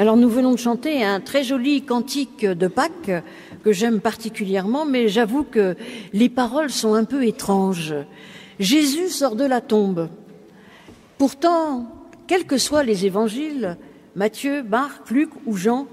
Alors 0.00 0.16
nous 0.16 0.28
venons 0.28 0.52
de 0.52 0.58
chanter 0.58 1.02
un 1.02 1.18
très 1.18 1.42
joli 1.42 1.82
cantique 1.82 2.46
de 2.46 2.68
Pâques 2.68 3.10
que 3.64 3.72
j'aime 3.72 4.00
particulièrement, 4.00 4.84
mais 4.84 5.08
j'avoue 5.08 5.42
que 5.42 5.74
les 6.12 6.28
paroles 6.28 6.70
sont 6.70 6.94
un 6.94 7.02
peu 7.02 7.26
étranges. 7.26 7.96
Jésus 8.60 9.08
sort 9.08 9.34
de 9.34 9.44
la 9.44 9.60
tombe. 9.60 10.08
Pourtant, 11.18 11.90
quels 12.28 12.46
que 12.46 12.58
soient 12.58 12.84
les 12.84 13.06
évangiles, 13.06 13.76
Matthieu, 14.14 14.62
Marc, 14.62 15.10
Luc 15.10 15.30
ou 15.46 15.56
Jean, 15.56 15.88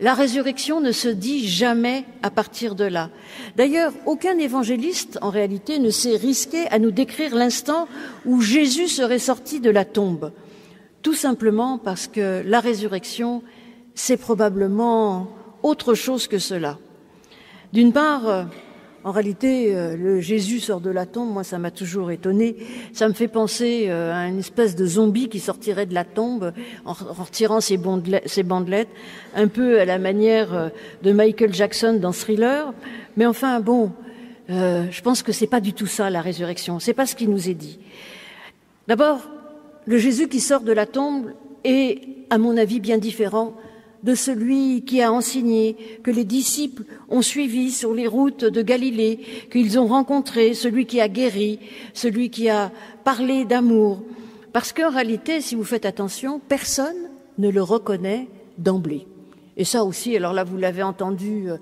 la 0.00 0.14
résurrection 0.14 0.80
ne 0.80 0.90
se 0.90 1.06
dit 1.06 1.46
jamais 1.46 2.04
à 2.24 2.30
partir 2.30 2.74
de 2.74 2.84
là. 2.84 3.08
D'ailleurs, 3.56 3.92
aucun 4.04 4.36
évangéliste, 4.36 5.20
en 5.22 5.30
réalité, 5.30 5.78
ne 5.78 5.90
s'est 5.90 6.16
risqué 6.16 6.66
à 6.72 6.80
nous 6.80 6.90
décrire 6.90 7.36
l'instant 7.36 7.86
où 8.26 8.40
Jésus 8.40 8.88
serait 8.88 9.20
sorti 9.20 9.60
de 9.60 9.70
la 9.70 9.84
tombe 9.84 10.32
tout 11.04 11.14
simplement 11.14 11.76
parce 11.76 12.08
que 12.08 12.42
la 12.44 12.60
résurrection, 12.60 13.42
c'est 13.94 14.16
probablement 14.16 15.28
autre 15.62 15.92
chose 15.94 16.26
que 16.26 16.38
cela. 16.38 16.78
D'une 17.74 17.92
part, 17.92 18.26
euh, 18.26 18.44
en 19.04 19.12
réalité, 19.12 19.76
euh, 19.76 19.96
le 19.96 20.20
Jésus 20.20 20.60
sort 20.60 20.80
de 20.80 20.88
la 20.88 21.04
tombe, 21.04 21.30
moi 21.30 21.44
ça 21.44 21.58
m'a 21.58 21.70
toujours 21.70 22.10
étonné. 22.10 22.56
Ça 22.94 23.06
me 23.06 23.12
fait 23.12 23.28
penser 23.28 23.84
euh, 23.88 24.14
à 24.14 24.28
une 24.28 24.38
espèce 24.38 24.76
de 24.76 24.86
zombie 24.86 25.28
qui 25.28 25.40
sortirait 25.40 25.84
de 25.84 25.92
la 25.92 26.04
tombe 26.04 26.54
en 26.86 26.94
retirant 26.94 27.60
ses, 27.60 27.76
bandelettes, 27.76 28.88
un 29.36 29.48
peu 29.48 29.80
à 29.80 29.84
la 29.84 29.98
manière 29.98 30.70
de 31.02 31.12
Michael 31.12 31.52
Jackson 31.52 31.98
dans 32.00 32.12
Thriller. 32.12 32.72
Mais 33.18 33.26
enfin, 33.26 33.60
bon, 33.60 33.92
je 34.48 35.00
pense 35.02 35.22
que 35.22 35.32
c'est 35.32 35.46
pas 35.48 35.60
du 35.60 35.74
tout 35.74 35.86
ça 35.86 36.08
la 36.08 36.22
résurrection. 36.22 36.78
C'est 36.78 36.94
pas 36.94 37.06
ce 37.06 37.14
qui 37.14 37.28
nous 37.28 37.50
est 37.50 37.54
dit. 37.54 37.78
D'abord, 38.88 39.28
le 39.86 39.98
Jésus 39.98 40.28
qui 40.28 40.40
sort 40.40 40.62
de 40.62 40.72
la 40.72 40.86
tombe 40.86 41.32
est, 41.64 42.00
à 42.30 42.38
mon 42.38 42.56
avis, 42.56 42.80
bien 42.80 42.98
différent 42.98 43.54
de 44.02 44.14
celui 44.14 44.84
qui 44.84 45.00
a 45.00 45.10
enseigné, 45.10 45.76
que 46.02 46.10
les 46.10 46.24
disciples 46.24 46.84
ont 47.08 47.22
suivi 47.22 47.70
sur 47.70 47.94
les 47.94 48.06
routes 48.06 48.44
de 48.44 48.60
Galilée, 48.60 49.20
qu'ils 49.50 49.78
ont 49.78 49.86
rencontré, 49.86 50.52
celui 50.52 50.84
qui 50.84 51.00
a 51.00 51.08
guéri, 51.08 51.58
celui 51.94 52.28
qui 52.28 52.50
a 52.50 52.70
parlé 53.02 53.46
d'amour. 53.46 54.02
Parce 54.52 54.74
qu'en 54.74 54.90
réalité, 54.90 55.40
si 55.40 55.54
vous 55.54 55.64
faites 55.64 55.86
attention, 55.86 56.38
personne 56.38 57.08
ne 57.38 57.48
le 57.48 57.62
reconnaît 57.62 58.28
d'emblée. 58.58 59.06
Et 59.56 59.64
ça 59.64 59.84
aussi, 59.84 60.14
alors 60.16 60.34
là, 60.34 60.44
vous 60.44 60.58
l'avez 60.58 60.82
entendu 60.82 61.50
euh, 61.50 61.56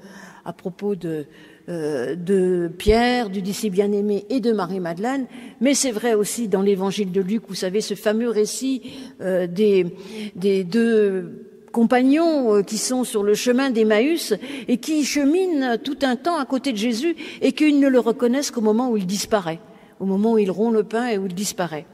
à 0.44 0.52
propos 0.52 0.96
de, 0.96 1.26
euh, 1.68 2.16
de 2.16 2.68
Pierre, 2.76 3.30
du 3.30 3.40
disciple 3.40 3.74
bien-aimé 3.74 4.24
et 4.30 4.40
de 4.40 4.50
Marie-Madeleine, 4.50 5.26
mais 5.60 5.74
c'est 5.74 5.92
vrai 5.92 6.14
aussi 6.14 6.48
dans 6.48 6.60
l'évangile 6.60 7.12
de 7.12 7.20
Luc, 7.20 7.44
vous 7.46 7.54
savez, 7.54 7.80
ce 7.80 7.94
fameux 7.94 8.30
récit 8.30 8.82
euh, 9.20 9.46
des, 9.46 9.86
des, 10.34 10.64
deux 10.64 11.46
compagnons 11.70 12.52
euh, 12.52 12.62
qui 12.62 12.78
sont 12.78 13.04
sur 13.04 13.22
le 13.22 13.34
chemin 13.34 13.70
d'Emmaüs 13.70 14.34
et 14.66 14.78
qui 14.78 15.04
cheminent 15.04 15.78
tout 15.78 15.98
un 16.02 16.16
temps 16.16 16.36
à 16.36 16.44
côté 16.46 16.72
de 16.72 16.78
Jésus 16.78 17.14
et 17.40 17.52
qu'ils 17.52 17.78
ne 17.78 17.86
le 17.86 18.00
reconnaissent 18.00 18.50
qu'au 18.50 18.60
moment 18.60 18.90
où 18.90 18.96
il 18.96 19.06
disparaît, 19.06 19.60
au 20.00 20.04
moment 20.04 20.32
où 20.32 20.38
il 20.38 20.50
rompt 20.50 20.74
le 20.74 20.82
pain 20.82 21.06
et 21.06 21.18
où 21.18 21.26
il 21.26 21.34
disparaît. 21.34 21.86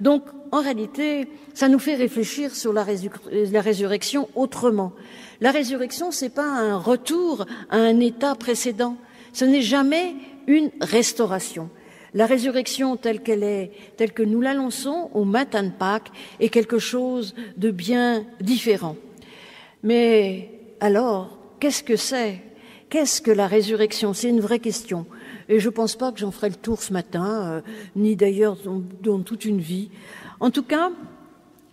Donc, 0.00 0.22
en 0.50 0.62
réalité, 0.62 1.28
ça 1.52 1.68
nous 1.68 1.78
fait 1.78 1.94
réfléchir 1.94 2.54
sur 2.54 2.72
la, 2.72 2.86
la 3.52 3.60
résurrection 3.60 4.30
autrement. 4.34 4.92
La 5.42 5.50
résurrection, 5.50 6.10
c'est 6.10 6.34
pas 6.34 6.46
un 6.46 6.76
retour 6.78 7.44
à 7.68 7.76
un 7.76 8.00
état 8.00 8.34
précédent. 8.34 8.96
Ce 9.32 9.44
n'est 9.44 9.62
jamais 9.62 10.14
une 10.46 10.70
restauration. 10.80 11.70
La 12.12 12.26
résurrection 12.26 12.96
telle 12.96 13.22
qu'elle 13.22 13.44
est, 13.44 13.70
telle 13.96 14.12
que 14.12 14.22
nous 14.22 14.40
l'annonçons 14.40 15.10
au 15.14 15.24
matin 15.24 15.62
de 15.62 15.70
Pâques, 15.70 16.10
est 16.40 16.48
quelque 16.48 16.78
chose 16.78 17.34
de 17.56 17.70
bien 17.70 18.24
différent. 18.40 18.96
Mais 19.82 20.50
alors, 20.80 21.38
qu'est-ce 21.60 21.82
que 21.82 21.96
c'est? 21.96 22.40
Qu'est-ce 22.88 23.22
que 23.22 23.30
la 23.30 23.46
résurrection? 23.46 24.12
C'est 24.12 24.28
une 24.28 24.40
vraie 24.40 24.58
question. 24.58 25.06
Et 25.48 25.60
je 25.60 25.68
ne 25.68 25.74
pense 25.74 25.94
pas 25.94 26.10
que 26.10 26.18
j'en 26.18 26.32
ferai 26.32 26.48
le 26.48 26.56
tour 26.56 26.82
ce 26.82 26.92
matin, 26.92 27.44
euh, 27.46 27.60
ni 27.94 28.16
d'ailleurs 28.16 28.56
dans, 28.64 28.82
dans 29.02 29.20
toute 29.20 29.44
une 29.44 29.60
vie. 29.60 29.90
En 30.40 30.50
tout 30.50 30.64
cas, 30.64 30.90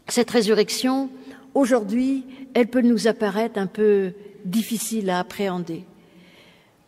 cette 0.07 0.29
résurrection, 0.29 1.09
aujourd'hui, 1.55 2.23
elle 2.53 2.67
peut 2.67 2.81
nous 2.81 3.07
apparaître 3.07 3.59
un 3.59 3.67
peu 3.67 4.13
difficile 4.45 5.09
à 5.09 5.19
appréhender 5.19 5.83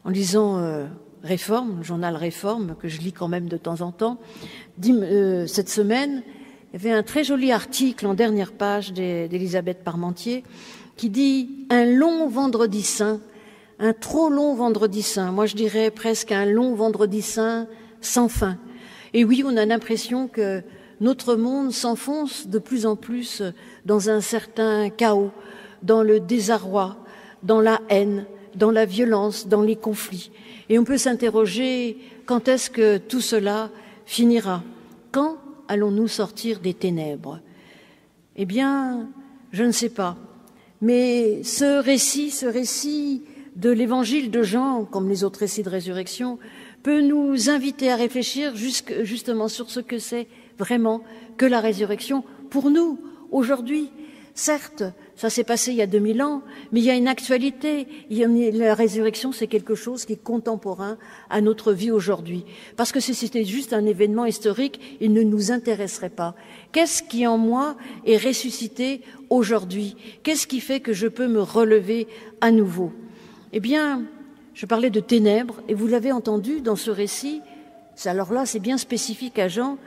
en 0.03 0.09
lisant 0.09 0.57
euh, 0.59 0.85
Réforme, 1.23 1.79
le 1.79 1.83
journal 1.83 2.15
Réforme, 2.15 2.75
que 2.79 2.87
je 2.87 3.01
lis 3.01 3.11
quand 3.11 3.27
même 3.27 3.49
de 3.49 3.57
temps 3.57 3.81
en 3.81 3.91
temps, 3.91 4.19
euh, 4.87 5.47
cette 5.47 5.69
semaine, 5.69 6.23
il 6.71 6.81
y 6.81 6.85
avait 6.87 6.95
un 6.95 7.03
très 7.03 7.23
joli 7.23 7.51
article 7.51 8.07
en 8.07 8.13
dernière 8.13 8.53
page 8.53 8.93
d'Elisabeth 8.93 9.83
Parmentier 9.83 10.43
qui 10.95 11.09
dit 11.09 11.65
un 11.69 11.85
long 11.85 12.27
vendredi 12.29 12.83
saint, 12.83 13.19
un 13.79 13.93
trop 13.93 14.29
long 14.29 14.55
vendredi 14.55 15.01
saint, 15.01 15.31
moi 15.31 15.45
je 15.45 15.55
dirais 15.55 15.91
presque 15.91 16.31
un 16.31 16.45
long 16.45 16.75
vendredi 16.75 17.21
saint 17.21 17.67
sans 18.01 18.29
fin. 18.29 18.57
Et 19.13 19.25
oui, 19.25 19.43
on 19.45 19.57
a 19.57 19.66
l'impression 19.66 20.27
que 20.27 20.61
notre 21.01 21.35
monde 21.35 21.71
s'enfonce 21.71 22.47
de 22.47 22.59
plus 22.59 22.85
en 22.85 22.95
plus 22.95 23.41
dans 23.85 24.09
un 24.09 24.21
certain 24.21 24.89
chaos, 24.89 25.31
dans 25.83 26.03
le 26.03 26.19
désarroi, 26.19 26.97
dans 27.43 27.61
la 27.61 27.79
haine, 27.89 28.25
dans 28.55 28.71
la 28.71 28.85
violence, 28.85 29.47
dans 29.47 29.61
les 29.61 29.75
conflits. 29.75 30.31
Et 30.69 30.77
on 30.79 30.83
peut 30.83 30.97
s'interroger 30.97 31.97
quand 32.25 32.47
est-ce 32.47 32.69
que 32.69 32.97
tout 32.97 33.21
cela 33.21 33.69
finira? 34.05 34.63
Quand 35.11 35.37
allons-nous 35.67 36.07
sortir 36.07 36.59
des 36.59 36.73
ténèbres? 36.73 37.39
Eh 38.35 38.45
bien, 38.45 39.09
je 39.51 39.63
ne 39.63 39.71
sais 39.71 39.89
pas. 39.89 40.17
Mais 40.81 41.43
ce 41.43 41.81
récit, 41.81 42.31
ce 42.31 42.45
récit 42.45 43.23
de 43.55 43.69
l'évangile 43.69 44.31
de 44.31 44.43
Jean, 44.43 44.85
comme 44.85 45.09
les 45.09 45.23
autres 45.23 45.39
récits 45.41 45.63
de 45.63 45.69
résurrection, 45.69 46.39
peut 46.83 47.01
nous 47.01 47.49
inviter 47.49 47.91
à 47.91 47.95
réfléchir 47.95 48.53
justement 48.55 49.47
sur 49.49 49.69
ce 49.69 49.81
que 49.81 49.99
c'est 49.99 50.27
vraiment 50.57 51.01
que 51.37 51.45
la 51.45 51.59
résurrection 51.59 52.23
pour 52.49 52.69
nous, 52.69 52.99
aujourd'hui. 53.31 53.89
Certes, 54.39 54.83
ça 55.17 55.29
s'est 55.29 55.44
passé 55.44 55.72
il 55.72 55.75
y 55.75 55.81
a 55.81 55.85
2000 55.85 56.23
ans, 56.23 56.44
mais 56.72 56.79
il 56.79 56.85
y 56.85 56.89
a 56.89 56.95
une 56.95 57.09
actualité. 57.09 57.88
la 58.09 58.73
résurrection, 58.73 59.33
c'est 59.33 59.47
quelque 59.47 59.75
chose 59.75 60.05
qui 60.05 60.13
est 60.13 60.23
contemporain 60.23 60.97
à 61.29 61.41
notre 61.41 61.73
vie 61.73 61.91
aujourd'hui. 61.91 62.45
Parce 62.78 62.94
que 62.94 63.01
si 63.01 63.13
c'était 63.13 63.44
juste 63.44 63.73
un 63.73 63.85
événement 63.85 64.23
historique, 64.23 64.97
il 65.01 65.11
ne 65.11 65.23
nous 65.23 65.51
intéresserait 65.51 66.09
pas. 66.09 66.35
Qu'est-ce 66.72 67.03
qui 67.03 67.28
en 67.28 67.38
moi 67.38 67.75
est 68.05 68.16
ressuscité 68.16 69.01
aujourd'hui? 69.29 69.97
Qu'est-ce 70.23 70.47
qui 70.47 70.61
fait 70.61 70.79
que 70.79 70.94
je 70.94 71.09
peux 71.09 71.28
me 71.28 71.41
relever 71.41 72.07
à 72.39 72.51
nouveau? 72.51 72.94
Eh 73.51 73.59
bien, 73.59 74.03
je 74.53 74.66
parlais 74.66 74.89
de 74.89 75.01
ténèbres, 75.01 75.61
et 75.67 75.73
vous 75.73 75.88
l'avez 75.88 76.13
entendu 76.13 76.61
dans 76.61 76.78
ce 76.78 76.91
récit. 76.91 77.41
Alors 78.05 78.31
là, 78.31 78.45
c'est 78.45 78.61
bien 78.61 78.78
spécifique 78.78 79.38
à 79.38 79.49
Jean. 79.49 79.78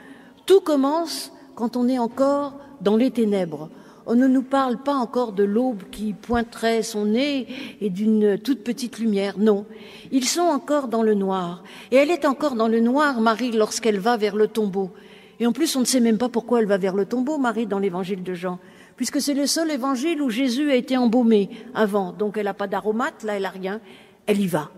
Tout 0.45 0.61
commence 0.61 1.31
quand 1.55 1.75
on 1.75 1.87
est 1.87 1.97
encore 1.97 2.59
dans 2.81 2.97
les 2.97 3.09
ténèbres. 3.09 3.71
On 4.05 4.15
ne 4.15 4.27
nous 4.27 4.43
parle 4.43 4.77
pas 4.83 4.95
encore 4.95 5.31
de 5.31 5.43
l'aube 5.43 5.83
qui 5.91 6.13
pointerait 6.13 6.83
son 6.83 7.05
nez 7.05 7.47
et 7.79 7.89
d'une 7.89 8.37
toute 8.37 8.63
petite 8.63 8.99
lumière. 8.99 9.37
Non, 9.37 9.65
ils 10.11 10.27
sont 10.27 10.41
encore 10.41 10.89
dans 10.89 11.03
le 11.03 11.13
noir. 11.13 11.63
Et 11.91 11.95
elle 11.95 12.11
est 12.11 12.25
encore 12.25 12.55
dans 12.55 12.67
le 12.67 12.81
noir, 12.81 13.21
Marie, 13.21 13.51
lorsqu'elle 13.51 13.99
va 13.99 14.17
vers 14.17 14.35
le 14.35 14.47
tombeau. 14.47 14.91
Et 15.39 15.47
en 15.47 15.53
plus, 15.53 15.75
on 15.75 15.79
ne 15.79 15.85
sait 15.85 16.01
même 16.01 16.17
pas 16.17 16.29
pourquoi 16.29 16.59
elle 16.59 16.67
va 16.67 16.77
vers 16.77 16.95
le 16.95 17.05
tombeau, 17.05 17.37
Marie, 17.37 17.65
dans 17.65 17.79
l'évangile 17.79 18.23
de 18.23 18.33
Jean, 18.33 18.59
puisque 18.97 19.21
c'est 19.21 19.33
le 19.33 19.47
seul 19.47 19.71
évangile 19.71 20.21
où 20.21 20.29
Jésus 20.29 20.69
a 20.69 20.75
été 20.75 20.97
embaumé 20.97 21.49
avant. 21.73 22.11
Donc 22.11 22.37
elle 22.37 22.45
n'a 22.45 22.53
pas 22.53 22.67
d'aromate, 22.67 23.23
là, 23.23 23.35
elle 23.35 23.43
n'a 23.43 23.49
rien. 23.49 23.79
Elle 24.25 24.41
y 24.41 24.47
va. 24.47 24.69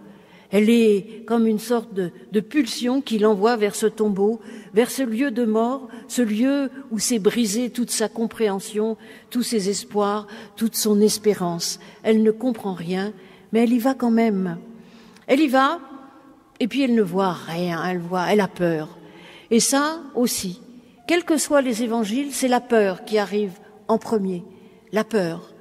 Elle 0.56 0.70
est 0.70 1.26
comme 1.26 1.48
une 1.48 1.60
sorte 1.60 1.94
de, 1.94 2.40
pulsion 2.40 3.02
qui 3.02 3.20
l'envoie 3.20 3.58
vers 3.58 3.76
ce 3.76 3.88
tombeau, 3.88 4.40
vers 4.74 4.90
ce 4.90 5.04
lieu 5.04 5.30
de 5.30 5.44
mort, 5.44 5.90
ce 6.08 6.22
lieu 6.22 6.70
où 6.92 6.98
s'est 6.98 7.20
brisé 7.20 7.70
toute 7.70 7.92
sa 7.92 8.08
compréhension, 8.08 8.96
tous 9.30 9.44
ses 9.44 9.68
espoirs, 9.68 10.28
toute 10.56 10.76
son 10.76 11.02
espérance. 11.02 11.82
Elle 12.04 12.24
ne 12.24 12.32
comprend 12.32 12.72
rien, 12.72 13.12
mais 13.52 13.64
elle 13.64 13.74
y 13.74 13.80
va 13.80 13.96
quand 13.96 14.12
même. 14.12 14.58
Elle 15.28 15.42
y 15.42 15.50
va, 15.50 15.82
et 16.62 16.70
puis 16.70 16.84
elle 16.84 16.96
ne 16.96 17.02
voit 17.02 17.34
rien, 17.34 17.84
elle 17.86 18.00
voit, 18.00 18.32
elle 18.32 18.40
a 18.40 18.48
peur. 18.48 18.98
Et 19.52 19.60
ça 19.60 20.00
aussi, 20.16 20.62
quels 21.06 21.26
que 21.26 21.38
soient 21.38 21.62
les 21.62 21.84
évangiles, 21.84 22.30
c'est 22.32 22.48
la 22.48 22.62
peur 22.62 23.04
qui 23.04 23.18
arrive 23.18 23.60
en 23.90 23.98
premier. 23.98 24.46
La 24.94 25.04
peur. 25.04 25.54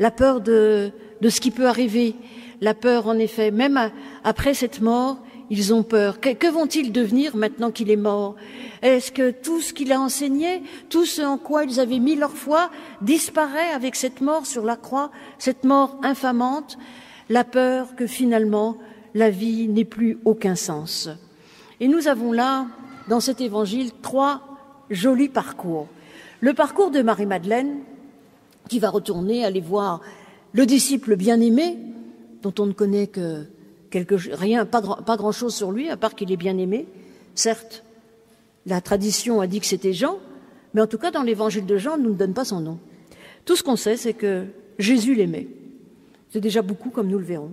La 0.00 0.10
peur 0.10 0.40
de 0.40 0.90
ce 1.22 1.40
qui 1.40 1.52
peut 1.52 1.68
arriver, 1.68 2.16
la 2.62 2.74
peur, 2.74 3.08
en 3.08 3.18
effet, 3.18 3.50
même 3.50 3.90
après 4.22 4.54
cette 4.54 4.80
mort, 4.80 5.18
ils 5.50 5.74
ont 5.74 5.82
peur. 5.82 6.20
Que, 6.20 6.48
vont-ils 6.48 6.92
devenir 6.92 7.36
maintenant 7.36 7.72
qu'il 7.72 7.90
est 7.90 7.96
mort? 7.96 8.36
Est-ce 8.82 9.10
que 9.10 9.32
tout 9.32 9.60
ce 9.60 9.72
qu'il 9.72 9.92
a 9.92 10.00
enseigné, 10.00 10.62
tout 10.88 11.04
ce 11.04 11.22
en 11.22 11.38
quoi 11.38 11.64
ils 11.64 11.80
avaient 11.80 11.98
mis 11.98 12.14
leur 12.14 12.30
foi, 12.30 12.70
disparaît 13.02 13.72
avec 13.74 13.96
cette 13.96 14.20
mort 14.20 14.46
sur 14.46 14.64
la 14.64 14.76
croix, 14.76 15.10
cette 15.38 15.64
mort 15.64 15.98
infamante? 16.04 16.78
La 17.28 17.42
peur 17.42 17.96
que 17.96 18.06
finalement 18.06 18.78
la 19.12 19.28
vie 19.28 19.66
n'ait 19.66 19.84
plus 19.84 20.18
aucun 20.24 20.54
sens. 20.54 21.08
Et 21.80 21.88
nous 21.88 22.06
avons 22.06 22.32
là, 22.32 22.66
dans 23.08 23.20
cet 23.20 23.40
évangile, 23.40 23.90
trois 24.02 24.40
jolis 24.88 25.28
parcours. 25.28 25.88
Le 26.40 26.54
parcours 26.54 26.92
de 26.92 27.02
Marie-Madeleine, 27.02 27.80
qui 28.68 28.78
va 28.78 28.88
retourner 28.88 29.44
aller 29.44 29.60
voir 29.60 30.00
le 30.52 30.64
disciple 30.64 31.16
bien-aimé, 31.16 31.76
dont 32.42 32.54
on 32.58 32.66
ne 32.66 32.72
connaît 32.72 33.06
que 33.06 33.46
rien, 34.32 34.66
pas, 34.66 34.82
pas 34.82 35.16
grand-chose 35.16 35.54
sur 35.54 35.70
lui, 35.70 35.88
à 35.88 35.96
part 35.96 36.14
qu'il 36.14 36.32
est 36.32 36.36
bien-aimé. 36.36 36.86
Certes, 37.34 37.84
la 38.66 38.80
tradition 38.80 39.40
a 39.40 39.46
dit 39.46 39.60
que 39.60 39.66
c'était 39.66 39.92
Jean, 39.92 40.18
mais 40.74 40.80
en 40.80 40.86
tout 40.86 40.98
cas, 40.98 41.10
dans 41.10 41.22
l'évangile 41.22 41.66
de 41.66 41.76
Jean, 41.76 41.94
on 41.94 41.98
ne 41.98 42.04
nous 42.04 42.14
donne 42.14 42.34
pas 42.34 42.44
son 42.44 42.60
nom. 42.60 42.78
Tout 43.44 43.56
ce 43.56 43.62
qu'on 43.62 43.76
sait, 43.76 43.96
c'est 43.96 44.14
que 44.14 44.46
Jésus 44.78 45.14
l'aimait. 45.14 45.48
C'est 46.30 46.40
déjà 46.40 46.62
beaucoup, 46.62 46.90
comme 46.90 47.08
nous 47.08 47.18
le 47.18 47.24
verrons. 47.24 47.52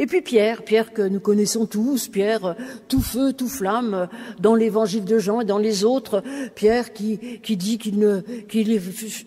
Et 0.00 0.06
puis 0.06 0.20
Pierre, 0.20 0.62
Pierre 0.62 0.92
que 0.92 1.02
nous 1.02 1.18
connaissons 1.20 1.66
tous, 1.66 2.08
Pierre 2.08 2.44
euh, 2.44 2.54
tout 2.88 3.00
feu, 3.00 3.32
tout 3.32 3.48
flamme 3.48 3.94
euh, 3.94 4.06
dans 4.38 4.54
l'évangile 4.54 5.04
de 5.04 5.18
Jean 5.18 5.40
et 5.40 5.44
dans 5.44 5.58
les 5.58 5.84
autres, 5.84 6.22
Pierre 6.54 6.92
qui, 6.92 7.40
qui 7.42 7.56
dit 7.56 7.78
qu'il 7.78 8.22
qu'il 8.48 8.80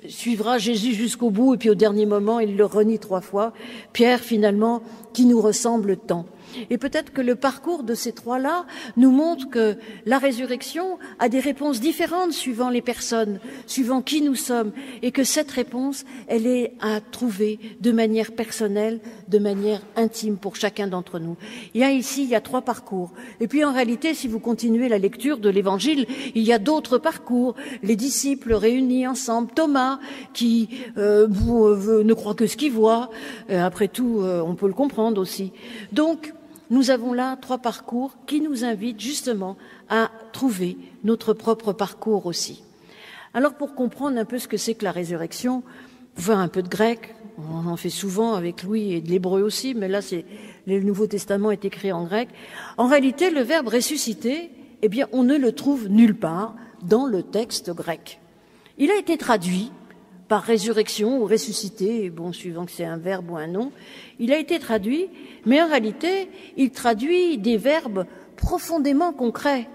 suivra 0.07 0.57
Jésus 0.57 0.93
jusqu'au 0.93 1.29
bout 1.29 1.55
et 1.55 1.57
puis 1.57 1.69
au 1.69 1.75
dernier 1.75 2.05
moment 2.05 2.39
il 2.39 2.55
le 2.55 2.65
renie 2.65 2.99
trois 2.99 3.21
fois. 3.21 3.53
Pierre 3.91 4.21
finalement 4.21 4.81
qui 5.13 5.25
nous 5.25 5.41
ressemble 5.41 5.97
tant. 5.97 6.25
Et 6.69 6.77
peut-être 6.77 7.13
que 7.13 7.21
le 7.21 7.35
parcours 7.35 7.83
de 7.83 7.95
ces 7.95 8.11
trois-là 8.11 8.65
nous 8.97 9.11
montre 9.11 9.49
que 9.49 9.77
la 10.05 10.17
résurrection 10.17 10.97
a 11.19 11.29
des 11.29 11.39
réponses 11.39 11.79
différentes 11.79 12.33
suivant 12.33 12.69
les 12.69 12.81
personnes, 12.81 13.39
suivant 13.67 14.01
qui 14.01 14.21
nous 14.21 14.35
sommes, 14.35 14.71
et 15.01 15.11
que 15.11 15.23
cette 15.23 15.51
réponse, 15.51 16.05
elle 16.27 16.47
est 16.47 16.73
à 16.81 16.99
trouver 17.01 17.59
de 17.79 17.91
manière 17.91 18.31
personnelle, 18.31 18.99
de 19.27 19.39
manière 19.39 19.81
intime 19.95 20.37
pour 20.37 20.55
chacun 20.55 20.87
d'entre 20.87 21.19
nous. 21.19 21.37
Il 21.73 21.81
y 21.81 21.83
a 21.83 21.91
ici, 21.91 22.23
il 22.23 22.29
y 22.29 22.35
a 22.35 22.41
trois 22.41 22.61
parcours. 22.61 23.11
Et 23.39 23.47
puis 23.47 23.63
en 23.63 23.73
réalité, 23.73 24.13
si 24.13 24.27
vous 24.27 24.39
continuez 24.39 24.89
la 24.89 24.97
lecture 24.97 25.37
de 25.39 25.49
l'Évangile, 25.49 26.05
il 26.35 26.43
y 26.43 26.53
a 26.53 26.59
d'autres 26.59 26.97
parcours. 26.97 27.55
Les 27.83 27.95
disciples 27.95 28.53
réunis 28.53 29.07
ensemble, 29.07 29.51
Thomas 29.53 29.99
qui 30.33 30.69
euh, 30.97 31.27
euh 31.27 32.03
ne 32.03 32.13
croit 32.13 32.35
que 32.35 32.47
ce 32.47 32.57
qu'il 32.57 32.71
voit. 32.71 33.09
Après 33.49 33.87
tout, 33.87 34.19
euh, 34.21 34.41
on 34.41 34.55
peut 34.55 34.67
le 34.67 34.73
comprendre 34.73 35.21
aussi. 35.21 35.51
Donc, 35.91 36.33
nous 36.71 36.89
avons 36.89 37.13
là 37.13 37.35
trois 37.35 37.59
parcours 37.59 38.15
qui 38.25 38.41
nous 38.41 38.63
invitent 38.63 38.99
justement 38.99 39.57
à 39.89 40.09
trouver 40.31 40.77
notre 41.03 41.33
propre 41.33 41.73
parcours 41.73 42.25
aussi. 42.25 42.63
Alors 43.33 43.53
pour 43.53 43.75
comprendre 43.75 44.17
un 44.17 44.25
peu 44.25 44.39
ce 44.39 44.47
que 44.47 44.57
c'est 44.57 44.73
que 44.73 44.85
la 44.85 44.91
résurrection, 44.91 45.63
voir 46.15 46.39
un 46.39 46.47
peu 46.47 46.63
de 46.63 46.69
grec, 46.69 47.13
on 47.37 47.67
en 47.67 47.77
fait 47.77 47.89
souvent 47.89 48.33
avec 48.33 48.63
Louis 48.63 48.93
et 48.93 49.01
de 49.01 49.09
l'hébreu 49.09 49.41
aussi, 49.41 49.73
mais 49.75 49.89
là 49.89 50.01
c'est 50.01 50.25
le 50.65 50.79
Nouveau 50.79 51.07
Testament 51.07 51.51
est 51.51 51.65
écrit 51.65 51.91
en 51.91 52.05
grec. 52.05 52.29
En 52.77 52.87
réalité, 52.87 53.31
le 53.31 53.41
verbe 53.41 53.67
ressusciter, 53.67 54.51
eh 54.81 54.89
bien, 54.89 55.07
on 55.11 55.23
ne 55.23 55.37
le 55.37 55.51
trouve 55.53 55.87
nulle 55.87 56.15
part 56.15 56.55
dans 56.83 57.05
le 57.05 57.23
texte 57.23 57.71
grec. 57.71 58.19
Il 58.77 58.91
a 58.91 58.97
été 58.97 59.17
traduit 59.17 59.71
par 60.31 60.43
résurrection 60.43 61.21
ou 61.21 61.25
ressuscité, 61.25 62.09
bon, 62.09 62.31
suivant 62.31 62.65
que 62.65 62.71
c'est 62.71 62.85
un 62.85 62.95
verbe 62.95 63.31
ou 63.31 63.35
un 63.35 63.47
nom, 63.47 63.73
il 64.17 64.31
a 64.31 64.39
été 64.39 64.59
traduit, 64.59 65.09
mais 65.45 65.61
en 65.61 65.67
réalité, 65.67 66.29
il 66.55 66.71
traduit 66.71 67.37
des 67.37 67.57
verbes 67.57 68.05
profondément 68.37 69.11
concrets. 69.11 69.67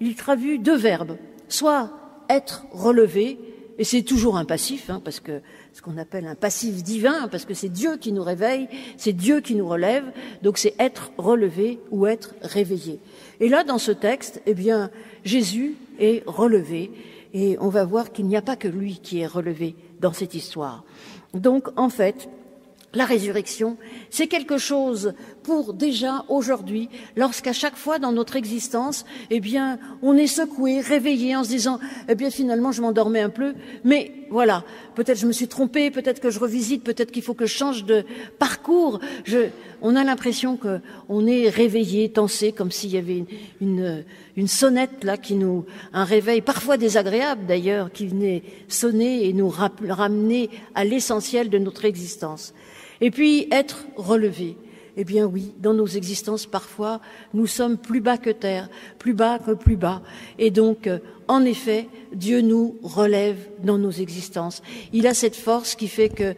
Il 0.00 0.14
traduit 0.14 0.58
deux 0.60 0.78
verbes, 0.78 1.18
soit 1.50 1.90
être 2.30 2.64
relevé, 2.72 3.38
et 3.76 3.84
c'est 3.84 4.00
toujours 4.00 4.38
un 4.38 4.46
passif, 4.46 4.88
hein, 4.88 5.02
parce 5.04 5.20
que 5.20 5.42
ce 5.74 5.82
qu'on 5.82 5.98
appelle 5.98 6.26
un 6.26 6.34
passif 6.34 6.82
divin, 6.82 7.28
parce 7.28 7.44
que 7.44 7.52
c'est 7.52 7.68
Dieu 7.68 7.98
qui 7.98 8.12
nous 8.12 8.24
réveille, 8.24 8.66
c'est 8.96 9.12
Dieu 9.12 9.42
qui 9.42 9.56
nous 9.56 9.68
relève, 9.68 10.06
donc 10.40 10.56
c'est 10.56 10.74
être 10.78 11.12
relevé 11.18 11.80
ou 11.90 12.06
être 12.06 12.34
réveillé. 12.40 12.98
Et 13.40 13.50
là, 13.50 13.62
dans 13.62 13.76
ce 13.76 13.92
texte, 13.92 14.40
eh 14.46 14.54
bien, 14.54 14.90
Jésus 15.26 15.74
est 16.00 16.22
relevé, 16.26 16.92
et 17.34 17.58
on 17.60 17.68
va 17.68 17.84
voir 17.84 18.10
qu'il 18.10 18.24
n'y 18.24 18.38
a 18.38 18.42
pas 18.42 18.56
que 18.56 18.68
lui 18.68 19.00
qui 19.02 19.20
est 19.20 19.26
relevé 19.26 19.76
dans 20.00 20.12
cette 20.12 20.34
histoire. 20.34 20.84
Donc, 21.34 21.68
en 21.76 21.88
fait, 21.88 22.28
la 22.94 23.04
résurrection, 23.04 23.76
c'est 24.10 24.28
quelque 24.28 24.58
chose 24.58 25.12
pour 25.48 25.72
déjà 25.72 26.26
aujourd'hui, 26.28 26.90
lorsqu'à 27.16 27.54
chaque 27.54 27.76
fois 27.76 27.98
dans 27.98 28.12
notre 28.12 28.36
existence, 28.36 29.06
eh 29.30 29.40
bien, 29.40 29.78
on 30.02 30.14
est 30.14 30.26
secoué, 30.26 30.80
réveillé 30.80 31.34
en 31.36 31.42
se 31.42 31.48
disant, 31.48 31.80
eh 32.06 32.14
bien, 32.14 32.28
finalement, 32.28 32.70
je 32.70 32.82
m'endormais 32.82 33.22
un 33.22 33.30
peu, 33.30 33.54
mais 33.82 34.12
voilà, 34.28 34.62
peut-être 34.94 35.18
je 35.18 35.26
me 35.26 35.32
suis 35.32 35.48
trompé, 35.48 35.90
peut-être 35.90 36.20
que 36.20 36.28
je 36.28 36.38
revisite, 36.38 36.84
peut-être 36.84 37.10
qu'il 37.10 37.22
faut 37.22 37.32
que 37.32 37.46
je 37.46 37.54
change 37.54 37.86
de 37.86 38.04
parcours. 38.38 39.00
Je, 39.24 39.48
on 39.80 39.96
a 39.96 40.04
l'impression 40.04 40.58
qu'on 40.58 41.26
est 41.26 41.48
réveillé, 41.48 42.10
tensé, 42.10 42.52
comme 42.52 42.70
s'il 42.70 42.90
y 42.90 42.98
avait 42.98 43.24
une, 43.62 44.04
une, 44.36 44.48
sonnette 44.48 45.02
là 45.02 45.16
qui 45.16 45.34
nous, 45.34 45.64
un 45.94 46.04
réveil 46.04 46.42
parfois 46.42 46.76
désagréable 46.76 47.46
d'ailleurs, 47.46 47.90
qui 47.90 48.06
venait 48.06 48.42
sonner 48.68 49.26
et 49.26 49.32
nous 49.32 49.48
ramener 49.48 50.50
à 50.74 50.84
l'essentiel 50.84 51.48
de 51.48 51.56
notre 51.56 51.86
existence. 51.86 52.52
Et 53.00 53.10
puis 53.10 53.48
être 53.50 53.86
relevé. 53.96 54.58
Eh 55.00 55.04
bien 55.04 55.26
oui, 55.26 55.54
dans 55.60 55.74
nos 55.74 55.86
existences, 55.86 56.46
parfois, 56.46 57.00
nous 57.32 57.46
sommes 57.46 57.78
plus 57.78 58.00
bas 58.00 58.18
que 58.18 58.30
terre, 58.30 58.68
plus 58.98 59.14
bas 59.14 59.38
que 59.38 59.52
plus 59.52 59.76
bas. 59.76 60.02
Et 60.40 60.50
donc, 60.50 60.88
euh, 60.88 60.98
en 61.28 61.44
effet, 61.44 61.86
Dieu 62.12 62.40
nous 62.40 62.76
relève 62.82 63.38
dans 63.62 63.78
nos 63.78 63.92
existences. 63.92 64.60
Il 64.92 65.06
a 65.06 65.14
cette 65.14 65.36
force 65.36 65.76
qui 65.76 65.86
fait 65.86 66.08
que, 66.08 66.34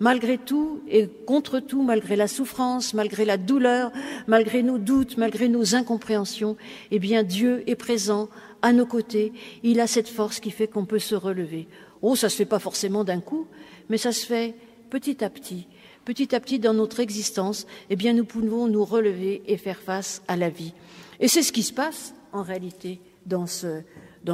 malgré 0.00 0.38
tout 0.38 0.80
et 0.88 1.06
contre 1.24 1.60
tout, 1.60 1.84
malgré 1.84 2.16
la 2.16 2.26
souffrance, 2.26 2.94
malgré 2.94 3.24
la 3.24 3.36
douleur, 3.36 3.92
malgré 4.26 4.64
nos 4.64 4.78
doutes, 4.78 5.16
malgré 5.16 5.48
nos 5.48 5.76
incompréhensions, 5.76 6.56
eh 6.90 6.98
bien 6.98 7.22
Dieu 7.22 7.62
est 7.68 7.76
présent 7.76 8.28
à 8.60 8.72
nos 8.72 8.86
côtés. 8.86 9.32
Il 9.62 9.78
a 9.78 9.86
cette 9.86 10.08
force 10.08 10.40
qui 10.40 10.50
fait 10.50 10.66
qu'on 10.66 10.84
peut 10.84 10.98
se 10.98 11.14
relever. 11.14 11.68
Oh, 12.02 12.16
ça 12.16 12.28
se 12.28 12.34
fait 12.34 12.44
pas 12.44 12.58
forcément 12.58 13.04
d'un 13.04 13.20
coup, 13.20 13.46
mais 13.88 13.98
ça 13.98 14.10
se 14.10 14.26
fait 14.26 14.56
petit 14.90 15.22
à 15.22 15.30
petit 15.30 15.68
petit 16.04 16.34
à 16.34 16.40
petit 16.40 16.58
dans 16.58 16.74
notre 16.74 17.00
existence, 17.00 17.66
eh 17.88 17.96
bien, 17.96 18.12
nous 18.12 18.24
pouvons 18.24 18.66
nous 18.66 18.84
relever 18.84 19.42
et 19.46 19.56
faire 19.56 19.78
face 19.78 20.22
à 20.28 20.36
la 20.36 20.48
vie. 20.48 20.74
Et 21.20 21.28
c'est 21.28 21.42
ce 21.42 21.52
qui 21.52 21.62
se 21.62 21.72
passe, 21.72 22.14
en 22.32 22.42
réalité, 22.42 23.00
dans 23.26 23.46
ce, 23.46 23.82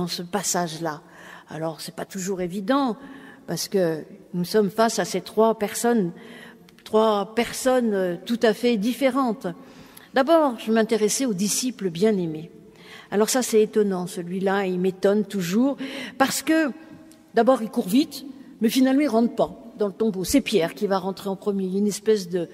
ce 0.09 0.23
passage-là. 0.23 1.03
Alors, 1.49 1.81
c'est 1.81 1.95
pas 1.95 2.05
toujours 2.05 2.41
évident, 2.41 2.97
parce 3.47 3.69
que 3.69 4.05
nous 4.35 4.45
sommes 4.45 4.71
face 4.71 4.99
à 4.99 5.05
ces 5.05 5.21
trois 5.21 5.59
personnes, 5.59 6.13
trois 6.85 7.35
personnes 7.35 7.95
euh, 7.95 8.17
tout 8.25 8.41
à 8.43 8.55
fait 8.55 8.77
différentes. 8.77 9.47
D'abord, 10.15 10.59
je 10.59 10.73
m'intéressais 10.73 11.27
aux 11.27 11.35
disciples 11.35 11.91
bien-aimés. 11.91 12.51
Alors 13.11 13.29
ça, 13.29 13.43
c'est 13.43 13.63
étonnant, 13.63 14.07
celui-là, 14.07 14.67
il 14.67 14.81
m'étonne 14.81 15.25
toujours, 15.25 15.77
parce 16.19 16.43
que, 16.43 16.71
d'abord, 17.35 17.63
il 17.63 17.71
court 17.71 17.89
vite, 17.89 18.25
mais 18.61 18.69
finalement, 18.69 19.03
il 19.03 19.09
rentre 19.09 19.35
pas 19.35 19.66
dans 19.77 19.89
le 19.89 19.93
tombeau. 19.93 20.25
C'est 20.25 20.41
Pierre 20.41 20.75
qui 20.75 20.87
va 20.87 20.99
rentrer 20.99 21.29
en 21.29 21.37
premier. 21.37 21.65
Il 21.65 21.73
y 21.73 21.77
a 21.77 21.79
une 21.79 21.87
espèce 21.87 22.29
de, 22.29 22.49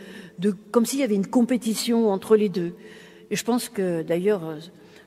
comme 0.70 0.86
s'il 0.86 1.00
y 1.00 1.02
avait 1.02 1.14
une 1.14 1.26
compétition 1.26 2.10
entre 2.10 2.36
les 2.36 2.48
deux. 2.48 2.74
Et 3.30 3.36
je 3.36 3.44
pense 3.44 3.68
que 3.68 4.02
d'ailleurs, 4.02 4.44
euh, 4.44 4.56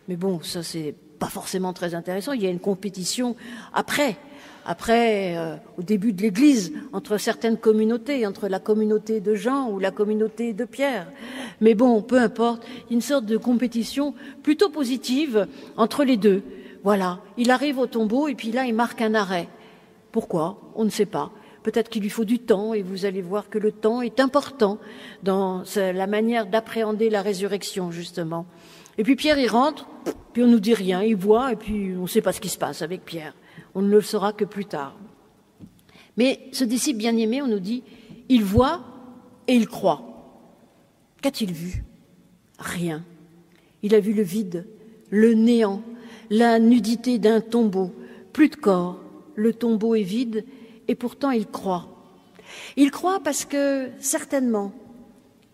mais 0.07 0.15
bon, 0.15 0.41
ça 0.41 0.63
c'est 0.63 0.95
pas 1.19 1.27
forcément 1.27 1.74
très 1.74 1.95
intéressant. 1.95 2.34
Il 2.34 2.43
y 2.43 2.48
a 2.48 2.50
une 2.50 2.60
compétition 2.60 3.36
après, 3.74 4.17
après, 4.65 5.38
euh, 5.38 5.55
au 5.77 5.84
début 5.84 6.12
de 6.12 6.22
l'Église, 6.22 6.74
entre 6.91 7.17
certaines 7.17 7.57
communautés, 7.57 8.25
entre 8.25 8.48
la 8.48 8.60
communauté 8.60 9.22
de 9.22 9.36
Jean 9.36 9.69
ou 9.69 9.79
la 9.79 9.91
communauté 9.91 10.53
de 10.53 10.65
Pierre. 10.65 11.07
Mais 11.62 11.75
bon, 11.75 12.01
peu 12.01 12.19
importe, 12.19 12.65
une 12.89 13.01
sorte 13.01 13.25
de 13.25 13.38
compétition 13.38 14.15
plutôt 14.43 14.69
positive 14.69 15.48
entre 15.77 16.03
les 16.03 16.17
deux. 16.17 16.41
Voilà, 16.84 17.19
il 17.38 17.51
arrive 17.51 17.79
au 17.79 17.88
tombeau 17.88 18.27
et 18.27 18.36
puis 18.36 18.51
là, 18.51 18.65
il 18.65 18.74
marque 18.74 19.01
un 19.01 19.13
arrêt. 19.13 19.48
Pourquoi? 20.12 20.60
On 20.75 20.84
ne 20.84 20.89
sait 20.89 21.05
pas. 21.05 21.31
Peut-être 21.65 21.89
qu'il 21.89 22.03
lui 22.03 22.12
faut 22.12 22.25
du 22.25 22.38
temps 22.38 22.75
et 22.75 22.84
vous 22.84 23.05
allez 23.05 23.24
voir 23.24 23.50
que 23.50 23.57
le 23.57 23.72
temps 23.72 24.03
est 24.03 24.19
important 24.19 24.77
dans 25.24 25.63
la 25.75 26.05
manière 26.05 26.45
d'appréhender 26.45 27.10
la 27.10 27.24
résurrection, 27.24 27.89
justement. 27.89 28.45
Et 29.00 29.03
puis 29.03 29.15
Pierre, 29.15 29.39
il 29.39 29.48
rentre, 29.48 29.89
puis 30.31 30.43
on 30.43 30.48
nous 30.48 30.60
dit 30.60 30.75
rien, 30.75 31.01
il 31.01 31.15
voit 31.15 31.53
et 31.53 31.55
puis 31.55 31.95
on 31.98 32.03
ne 32.03 32.07
sait 32.07 32.22
pas 32.22 32.34
ce 32.34 32.39
qui 32.39 32.50
se 32.50 32.60
passe 32.60 32.84
avec 32.84 33.03
Pierre. 33.03 33.34
On 33.74 33.81
ne 33.81 33.89
le 33.89 34.01
saura 34.01 34.31
que 34.31 34.45
plus 34.45 34.65
tard. 34.65 34.95
Mais 36.17 36.39
ce 36.51 36.65
disciple 36.65 37.00
bien-aimé, 37.00 37.41
on 37.41 37.48
nous 37.48 37.60
dit, 37.60 37.81
il 38.29 38.43
voit 38.43 38.81
et 39.48 39.55
il 39.55 39.67
croit. 39.67 40.03
Qu'a-t-il 41.24 41.51
vu? 41.51 41.84
Rien. 42.60 43.03
Il 43.81 43.95
a 43.95 44.00
vu 44.00 44.13
le 44.13 44.22
vide, 44.22 44.67
le 45.10 45.34
néant, 45.34 45.81
la 46.29 46.60
nudité 46.60 47.17
d'un 47.17 47.41
tombeau, 47.41 47.91
plus 48.34 48.50
de 48.50 48.55
corps. 48.55 49.00
Le 49.34 49.51
tombeau 49.51 49.95
est 49.95 50.03
vide 50.03 50.45
et 50.88 50.96
pourtant 50.96 51.32
il 51.32 51.48
croit. 51.48 51.88
Il 52.75 52.92
croit 52.92 53.20
parce 53.24 53.46
que 53.46 53.89
certainement, 54.00 54.74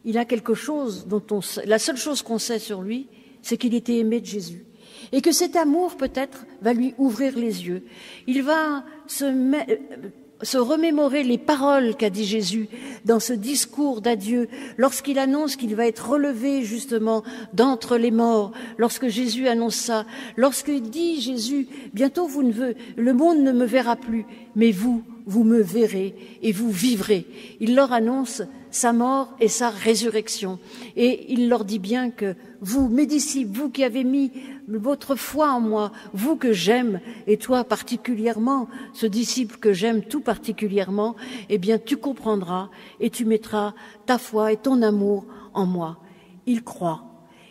il 0.06 0.18
a 0.18 0.26
quelque 0.26 0.54
chose 0.54 1.08
dont 1.08 1.24
on 1.32 1.42
sait, 1.42 1.66
la 1.66 1.80
seule 1.80 1.98
chose 1.98 2.22
qu'on 2.22 2.40
sait 2.40 2.60
sur 2.60 2.82
lui, 2.82 3.08
c'est 3.42 3.58
qu'il 3.58 3.74
était 3.74 3.98
aimé 3.98 4.22
de 4.22 4.26
Jésus. 4.26 4.66
Et 5.12 5.22
que 5.22 5.32
cet 5.32 5.56
amour, 5.56 5.98
peut-être, 5.98 6.46
va 6.62 6.74
lui 6.74 6.94
ouvrir 6.98 7.38
les 7.38 7.68
yeux. 7.68 7.84
Il 8.28 8.44
va 8.44 8.84
se, 9.08 9.26
se 10.44 10.58
remémorer 10.58 11.24
les 11.24 11.38
paroles 11.38 11.96
qu'a 11.96 12.10
dit 12.10 12.26
Jésus 12.26 12.68
dans 13.06 13.20
ce 13.20 13.34
discours 13.34 14.02
d'adieu, 14.02 14.48
lorsqu'il 14.78 15.20
annonce 15.20 15.56
qu'il 15.56 15.76
va 15.76 15.88
être 15.88 16.10
relevé 16.10 16.64
justement 16.64 17.24
d'entre 17.54 17.98
les 17.98 18.12
morts, 18.12 18.52
lorsque 18.78 19.08
Jésus 19.08 19.48
annonce 19.48 19.76
ça, 19.76 20.06
lorsqu'il 20.38 20.82
dit 20.82 21.22
Jésus, 21.22 21.68
bientôt 21.94 22.28
vous 22.28 22.44
ne 22.44 22.74
le 22.96 23.14
monde 23.14 23.40
ne 23.40 23.52
me 23.52 23.66
verra 23.66 23.96
plus, 23.96 24.26
mais 24.56 24.72
vous, 24.72 25.04
vous 25.26 25.44
me 25.44 25.62
verrez 25.62 26.16
et 26.42 26.52
vous 26.52 26.72
vivrez. 26.72 27.26
Il 27.60 27.76
leur 27.76 27.94
annonce 27.94 28.42
sa 28.72 28.94
mort 28.94 29.30
et 29.40 29.48
sa 29.48 29.70
résurrection. 29.70 30.58
Et 30.96 31.32
il 31.32 31.50
leur 31.50 31.66
dit 31.66 31.80
bien 31.80 32.10
que 32.10 32.36
vous, 32.62 32.88
mes 32.88 33.06
disciples, 33.06 33.56
vous 33.56 33.70
qui 33.70 33.84
avez 33.84 34.04
mis 34.04 34.32
votre 34.68 35.16
foi 35.16 35.52
en 35.52 35.60
moi, 35.60 35.92
vous 36.14 36.36
que 36.36 36.54
j'aime, 36.54 37.02
et 37.28 37.38
toi 37.38 37.64
particulièrement, 37.64 38.68
ce 38.94 39.06
disciple 39.06 39.58
que 39.58 39.74
j'aime 39.74 40.02
tout 40.02 40.22
particulièrement, 40.22 41.16
eh 41.50 41.58
bien 41.58 41.78
tu 41.78 41.98
comprendras 41.98 42.70
et 43.00 43.10
tu 43.10 43.26
mettras 43.26 43.74
ta 44.06 44.18
foi 44.18 44.54
et 44.54 44.58
ton 44.58 44.82
amour 44.82 45.26
en 45.54 45.66
moi. 45.66 46.00
Il 46.46 46.64
croit, 46.64 47.04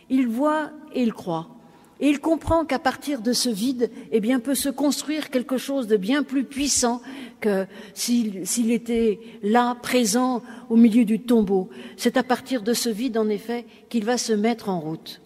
il 0.08 0.26
voit 0.26 0.70
et 0.94 1.02
il 1.02 1.12
croit. 1.12 1.59
Et 2.00 2.08
il 2.08 2.18
comprend 2.18 2.64
qu'à 2.64 2.78
partir 2.78 3.20
de 3.20 3.34
ce 3.34 3.50
vide, 3.50 3.90
eh 4.10 4.20
bien, 4.20 4.40
peut 4.40 4.54
se 4.54 4.70
construire 4.70 5.28
quelque 5.28 5.58
chose 5.58 5.86
de 5.86 5.98
bien 5.98 6.22
plus 6.22 6.44
puissant 6.44 7.02
que 7.40 7.66
s'il 7.92 8.70
était 8.70 9.20
là, 9.42 9.76
présent 9.82 10.42
au 10.70 10.76
milieu 10.76 11.04
du 11.04 11.20
tombeau. 11.20 11.68
C'est 11.98 12.16
à 12.16 12.22
partir 12.22 12.62
de 12.62 12.72
ce 12.72 12.88
vide, 12.88 13.18
en 13.18 13.28
effet, 13.28 13.66
qu'il 13.90 14.06
va 14.06 14.16
se 14.16 14.32
mettre 14.32 14.70
en 14.70 14.80
route. 14.80 15.20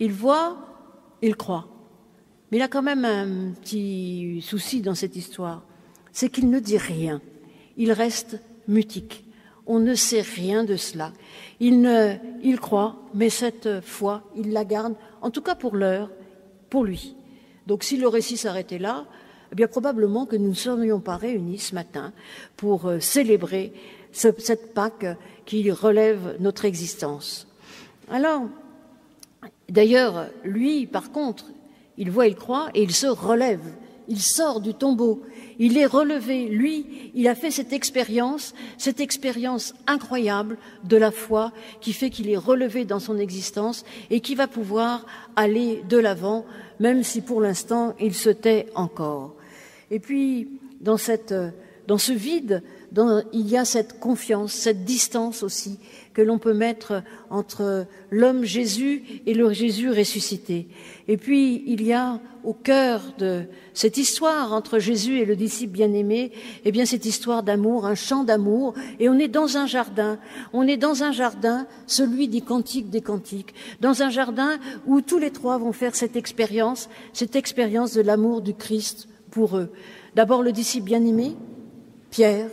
Il 0.00 0.12
voit, 0.12 0.58
il 1.22 1.34
croit. 1.34 1.68
Mais 2.50 2.58
il 2.58 2.62
a 2.62 2.68
quand 2.68 2.82
même 2.82 3.06
un 3.06 3.52
petit 3.52 4.42
souci 4.42 4.82
dans 4.82 4.94
cette 4.94 5.16
histoire, 5.16 5.62
c'est 6.12 6.28
qu'il 6.28 6.50
ne 6.50 6.58
dit 6.58 6.78
rien. 6.78 7.22
Il 7.78 7.92
reste 7.92 8.38
mutique. 8.68 9.24
On 9.66 9.78
ne 9.78 9.94
sait 9.94 10.22
rien 10.22 10.64
de 10.64 10.76
cela. 10.76 11.12
Il, 11.60 11.88
il 12.42 12.58
croit, 12.58 12.96
mais 13.14 13.30
cette 13.30 13.80
foi, 13.82 14.24
il 14.36 14.52
la 14.52 14.64
garde 14.64 14.94
en 15.22 15.30
tout 15.30 15.42
cas 15.42 15.54
pour 15.54 15.76
l'heure, 15.76 16.10
pour 16.68 16.84
lui. 16.84 17.16
Donc 17.66 17.84
si 17.84 17.96
le 17.96 18.08
récit 18.08 18.36
s'arrêtait 18.36 18.78
là, 18.78 19.06
eh 19.52 19.54
bien 19.54 19.66
probablement 19.66 20.26
que 20.26 20.36
nous 20.36 20.50
ne 20.50 20.54
serions 20.54 21.00
pas 21.00 21.16
réunis 21.16 21.58
ce 21.58 21.74
matin 21.74 22.12
pour 22.56 22.86
euh, 22.86 23.00
célébrer 23.00 23.72
cette 24.12 24.74
Pâque 24.74 25.06
qui 25.46 25.70
relève 25.70 26.36
notre 26.40 26.64
existence. 26.64 27.46
Alors, 28.10 28.42
d'ailleurs, 29.68 30.26
lui, 30.44 30.86
par 30.86 31.12
contre, 31.12 31.46
il 31.96 32.10
voit, 32.10 32.26
il 32.26 32.34
croit 32.34 32.70
et 32.74 32.82
il 32.82 32.92
se 32.92 33.06
relève, 33.06 33.60
il 34.10 34.20
sort 34.20 34.60
du 34.60 34.74
tombeau, 34.74 35.22
il 35.60 35.78
est 35.78 35.86
relevé, 35.86 36.48
lui, 36.48 37.12
il 37.14 37.28
a 37.28 37.36
fait 37.36 37.52
cette 37.52 37.72
expérience, 37.72 38.54
cette 38.76 38.98
expérience 38.98 39.72
incroyable 39.86 40.58
de 40.82 40.96
la 40.96 41.12
foi 41.12 41.52
qui 41.80 41.92
fait 41.92 42.10
qu'il 42.10 42.28
est 42.28 42.36
relevé 42.36 42.84
dans 42.84 42.98
son 42.98 43.18
existence 43.18 43.84
et 44.10 44.20
qui 44.20 44.34
va 44.34 44.48
pouvoir 44.48 45.06
aller 45.36 45.82
de 45.88 45.96
l'avant, 45.96 46.44
même 46.80 47.04
si 47.04 47.20
pour 47.20 47.40
l'instant 47.40 47.94
il 48.00 48.14
se 48.14 48.30
tait 48.30 48.66
encore. 48.74 49.36
Et 49.92 50.00
puis, 50.00 50.48
dans, 50.80 50.96
cette, 50.96 51.34
dans 51.86 51.98
ce 51.98 52.12
vide, 52.12 52.64
il 52.96 53.48
y 53.48 53.56
a 53.56 53.64
cette 53.64 54.00
confiance, 54.00 54.52
cette 54.52 54.84
distance 54.84 55.42
aussi 55.42 55.78
que 56.12 56.22
l'on 56.22 56.38
peut 56.38 56.54
mettre 56.54 57.02
entre 57.30 57.86
l'homme 58.10 58.44
Jésus 58.44 59.04
et 59.26 59.34
le 59.34 59.52
Jésus 59.52 59.90
ressuscité. 59.90 60.68
Et 61.06 61.16
puis, 61.16 61.62
il 61.66 61.82
y 61.82 61.92
a 61.92 62.20
au 62.42 62.52
cœur 62.52 63.14
de 63.18 63.44
cette 63.74 63.96
histoire 63.96 64.52
entre 64.52 64.78
Jésus 64.78 65.18
et 65.18 65.24
le 65.24 65.36
disciple 65.36 65.72
bien-aimé, 65.72 66.32
eh 66.64 66.72
bien, 66.72 66.84
cette 66.84 67.04
histoire 67.04 67.42
d'amour, 67.42 67.86
un 67.86 67.94
chant 67.94 68.24
d'amour, 68.24 68.74
et 68.98 69.08
on 69.08 69.18
est 69.18 69.28
dans 69.28 69.56
un 69.56 69.66
jardin. 69.66 70.18
On 70.52 70.66
est 70.66 70.76
dans 70.76 71.04
un 71.04 71.12
jardin, 71.12 71.66
celui 71.86 72.28
des 72.28 72.40
cantiques 72.40 72.90
des 72.90 73.02
cantiques, 73.02 73.54
dans 73.80 74.02
un 74.02 74.10
jardin 74.10 74.58
où 74.86 75.00
tous 75.02 75.18
les 75.18 75.30
trois 75.30 75.58
vont 75.58 75.72
faire 75.72 75.94
cette 75.94 76.16
expérience, 76.16 76.88
cette 77.12 77.36
expérience 77.36 77.94
de 77.94 78.02
l'amour 78.02 78.40
du 78.40 78.54
Christ 78.54 79.08
pour 79.30 79.56
eux. 79.56 79.70
D'abord, 80.16 80.42
le 80.42 80.50
disciple 80.50 80.86
bien-aimé, 80.86 81.36
Pierre, 82.10 82.50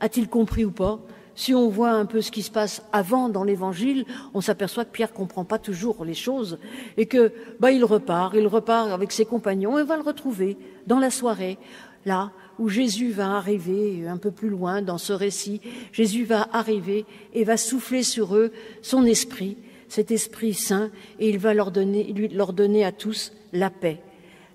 a-t-il 0.00 0.28
compris 0.28 0.64
ou 0.64 0.70
pas? 0.70 1.00
Si 1.34 1.54
on 1.54 1.68
voit 1.68 1.92
un 1.92 2.04
peu 2.04 2.20
ce 2.20 2.30
qui 2.30 2.42
se 2.42 2.50
passe 2.50 2.82
avant 2.92 3.28
dans 3.28 3.44
l'évangile, 3.44 4.04
on 4.34 4.40
s'aperçoit 4.40 4.84
que 4.84 4.90
Pierre 4.90 5.12
comprend 5.12 5.44
pas 5.44 5.58
toujours 5.58 6.04
les 6.04 6.14
choses 6.14 6.58
et 6.96 7.06
que, 7.06 7.32
bah, 7.60 7.70
il 7.70 7.84
repart, 7.84 8.34
il 8.34 8.46
repart 8.46 8.90
avec 8.90 9.12
ses 9.12 9.24
compagnons 9.24 9.78
et 9.78 9.84
va 9.84 9.96
le 9.96 10.02
retrouver 10.02 10.58
dans 10.86 10.98
la 10.98 11.10
soirée, 11.10 11.56
là 12.04 12.32
où 12.58 12.68
Jésus 12.68 13.10
va 13.10 13.36
arriver 13.36 14.06
un 14.06 14.18
peu 14.18 14.30
plus 14.30 14.50
loin 14.50 14.82
dans 14.82 14.98
ce 14.98 15.14
récit. 15.14 15.62
Jésus 15.92 16.24
va 16.24 16.46
arriver 16.52 17.06
et 17.32 17.44
va 17.44 17.56
souffler 17.56 18.02
sur 18.02 18.36
eux 18.36 18.52
son 18.82 19.06
esprit, 19.06 19.56
cet 19.88 20.10
esprit 20.10 20.52
saint, 20.52 20.90
et 21.18 21.30
il 21.30 21.38
va 21.38 21.54
leur 21.54 21.70
donner, 21.70 22.04
lui, 22.12 22.28
leur 22.28 22.52
donner 22.52 22.84
à 22.84 22.92
tous 22.92 23.32
la 23.54 23.70
paix. 23.70 24.02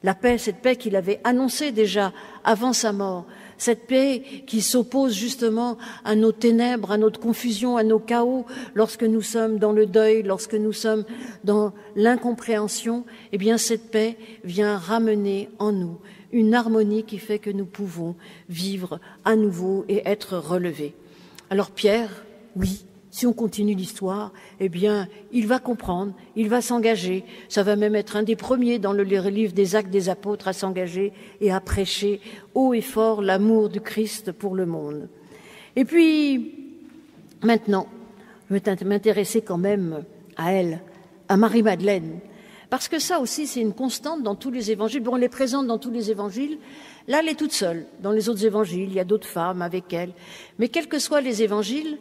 La 0.04 0.14
paix, 0.14 0.38
cette 0.38 0.62
paix 0.62 0.75
qu'il 0.75 0.96
avait 0.96 1.20
annoncée 1.24 1.72
déjà 1.72 2.14
avant 2.44 2.74
sa 2.74 2.94
mort, 2.94 3.25
cette 3.58 3.88
paix 3.88 4.22
qui 4.46 4.62
s'oppose 4.62 5.14
justement 5.14 5.78
à 6.04 6.16
nos 6.16 6.32
ténèbres, 6.32 6.92
à 6.92 6.98
notre 6.98 7.20
confusion, 7.20 7.78
à 7.78 7.84
nos 7.84 8.00
chaos, 8.00 8.46
lorsque 8.74 9.04
nous 9.04 9.22
sommes 9.22 9.60
dans 9.60 9.72
le 9.72 9.86
deuil, 9.86 10.24
lorsque 10.24 10.56
nous 10.56 10.74
sommes 10.74 11.06
dans 11.44 11.74
l'incompréhension, 11.96 13.06
eh 13.32 13.38
bien 13.38 13.58
cette 13.58 13.92
paix 13.92 14.18
vient 14.44 14.78
ramener 14.78 15.50
en 15.60 15.72
nous 15.72 15.98
une 16.32 16.54
harmonie 16.54 17.04
qui 17.04 17.18
fait 17.18 17.40
que 17.40 17.50
nous 17.50 17.66
pouvons 17.66 18.16
vivre 18.50 19.00
à 19.24 19.36
nouveau 19.36 19.86
et 19.88 20.02
être 20.06 20.38
relevés. 20.38 20.94
Alors 21.50 21.72
Pierre, 21.72 22.26
oui, 22.56 22.86
si 23.15 23.25
on 23.25 23.31
continue 23.31 23.75
l'histoire, 23.75 24.34
eh 24.60 24.67
bien, 24.67 25.07
il 25.31 25.48
va 25.48 25.60
comprendre, 25.60 26.12
il 26.36 26.50
va 26.50 26.60
s'engager. 26.60 27.24
Ça 27.48 27.63
va 27.63 27.77
même 27.77 27.95
être 27.95 28.17
un 28.17 28.24
des 28.24 28.36
premiers 28.36 28.77
dans 28.77 28.91
le 28.91 29.03
livre 29.03 29.53
des 29.53 29.77
Actes 29.77 29.89
des 29.89 30.10
Apôtres 30.10 30.50
à 30.50 30.53
s'engager 30.53 31.13
et 31.39 31.50
à 31.50 31.62
prêcher 31.62 32.19
haut 32.55 32.74
et 32.74 32.81
fort 32.81 33.22
l'amour 33.22 33.69
du 33.69 33.79
Christ 33.79 34.34
pour 34.34 34.53
le 34.53 34.65
monde. 34.65 35.07
Et 35.77 35.86
puis, 35.86 36.55
maintenant, 37.41 37.88
je 38.50 38.55
vais 38.55 38.62
m'intéresser 38.84 39.41
quand 39.41 39.57
même 39.57 40.03
à 40.36 40.51
elle, 40.51 40.81
à 41.29 41.38
Marie-Madeleine. 41.38 42.19
Parce 42.69 42.89
que 42.89 43.00
ça 43.00 43.22
aussi, 43.22 43.48
c'est 43.48 43.62
une 43.62 43.72
constante 43.72 44.24
dans 44.24 44.36
tous 44.36 44.51
les 44.51 44.72
évangiles. 44.72 45.03
Bon, 45.03 45.15
elle 45.15 45.24
est 45.24 45.29
présente 45.29 45.67
dans 45.67 45.77
tous 45.77 45.91
les 45.91 46.12
évangiles. 46.12 46.57
Là, 47.07 47.19
elle 47.22 47.29
est 47.29 47.39
toute 47.39 47.53
seule. 47.53 47.86
Dans 48.03 48.12
les 48.12 48.27
autres 48.27 48.43
évangiles, 48.43 48.89
il 48.89 48.93
y 48.93 49.00
a 49.00 49.05
d'autres 49.05 49.25
femmes 49.25 49.62
avec 49.62 49.93
elle. 49.93 50.12
Mais 50.60 50.67
quels 50.67 50.89
que 50.89 51.00
soient 51.00 51.22
les 51.22 51.43
évangiles, 51.43 51.98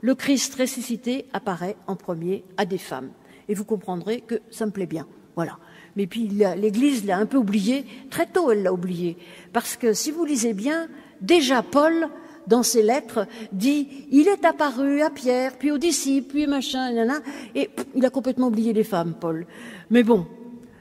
le 0.00 0.14
Christ 0.14 0.54
ressuscité 0.54 1.26
apparaît 1.32 1.76
en 1.86 1.96
premier 1.96 2.44
à 2.56 2.64
des 2.64 2.78
femmes. 2.78 3.10
Et 3.48 3.54
vous 3.54 3.64
comprendrez 3.64 4.20
que 4.20 4.40
ça 4.50 4.66
me 4.66 4.70
plaît 4.70 4.86
bien. 4.86 5.06
Voilà. 5.36 5.58
Mais 5.96 6.06
puis 6.06 6.28
l'Église 6.28 7.04
l'a 7.04 7.18
un 7.18 7.26
peu 7.26 7.38
oublié, 7.38 7.84
très 8.10 8.26
tôt 8.26 8.50
elle 8.50 8.62
l'a 8.62 8.72
oublié. 8.72 9.16
Parce 9.52 9.76
que 9.76 9.92
si 9.92 10.10
vous 10.10 10.24
lisez 10.24 10.52
bien, 10.52 10.88
déjà 11.20 11.62
Paul, 11.62 12.08
dans 12.46 12.62
ses 12.62 12.82
lettres, 12.82 13.26
dit 13.52 13.88
Il 14.10 14.26
est 14.26 14.44
apparu 14.44 15.02
à 15.02 15.10
Pierre, 15.10 15.56
puis 15.58 15.70
aux 15.70 15.78
disciples, 15.78 16.30
puis 16.30 16.46
machin, 16.46 16.92
nana, 16.92 17.20
et 17.54 17.70
il 17.94 18.04
a 18.04 18.10
complètement 18.10 18.48
oublié 18.48 18.72
les 18.72 18.84
femmes, 18.84 19.14
Paul. 19.20 19.46
Mais 19.90 20.02
bon, 20.02 20.26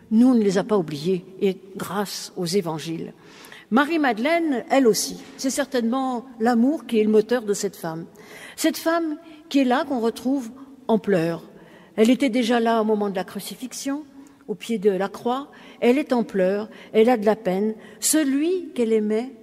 nous, 0.09 0.29
on 0.29 0.35
ne 0.35 0.43
les 0.43 0.57
a 0.57 0.63
pas 0.63 0.77
oubliées, 0.77 1.25
et 1.41 1.57
grâce 1.75 2.31
aux 2.37 2.45
évangiles. 2.45 3.13
Marie-Madeleine, 3.69 4.63
elle 4.69 4.87
aussi, 4.87 5.21
c'est 5.35 5.49
certainement 5.49 6.25
l'amour 6.39 6.85
qui 6.85 6.99
est 6.99 7.03
le 7.03 7.09
moteur 7.09 7.43
de 7.43 7.53
cette 7.53 7.75
femme. 7.75 8.05
Cette 8.55 8.77
femme 8.77 9.17
qui 9.49 9.59
est 9.59 9.65
là, 9.65 9.83
qu'on 9.83 9.99
retrouve 9.99 10.49
en 10.87 10.99
pleurs. 10.99 11.43
Elle 11.97 12.09
était 12.09 12.29
déjà 12.29 12.59
là 12.59 12.81
au 12.81 12.85
moment 12.85 13.09
de 13.09 13.15
la 13.15 13.25
crucifixion, 13.25 14.03
au 14.47 14.55
pied 14.55 14.77
de 14.77 14.89
la 14.89 15.09
croix. 15.09 15.51
Elle 15.81 15.97
est 15.97 16.13
en 16.13 16.23
pleurs, 16.23 16.69
elle 16.93 17.09
a 17.09 17.17
de 17.17 17.25
la 17.25 17.35
peine. 17.35 17.75
Celui 17.99 18.69
qu'elle 18.73 18.93
aimait 18.93 19.33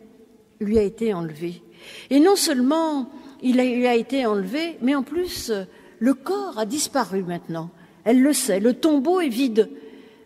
lui 0.58 0.78
a 0.78 0.82
été 0.82 1.12
enlevé. 1.12 1.62
Et 2.08 2.20
non 2.20 2.36
seulement 2.36 3.10
il 3.42 3.56
lui 3.56 3.86
a 3.86 3.94
été 3.94 4.24
enlevé, 4.24 4.78
mais 4.80 4.94
en 4.94 5.02
plus, 5.02 5.52
le 5.98 6.14
corps 6.14 6.58
a 6.58 6.64
disparu 6.64 7.22
maintenant. 7.22 7.70
Elle 8.04 8.22
le 8.22 8.32
sait, 8.32 8.60
le 8.60 8.72
tombeau 8.72 9.20
est 9.20 9.28
vide. 9.28 9.68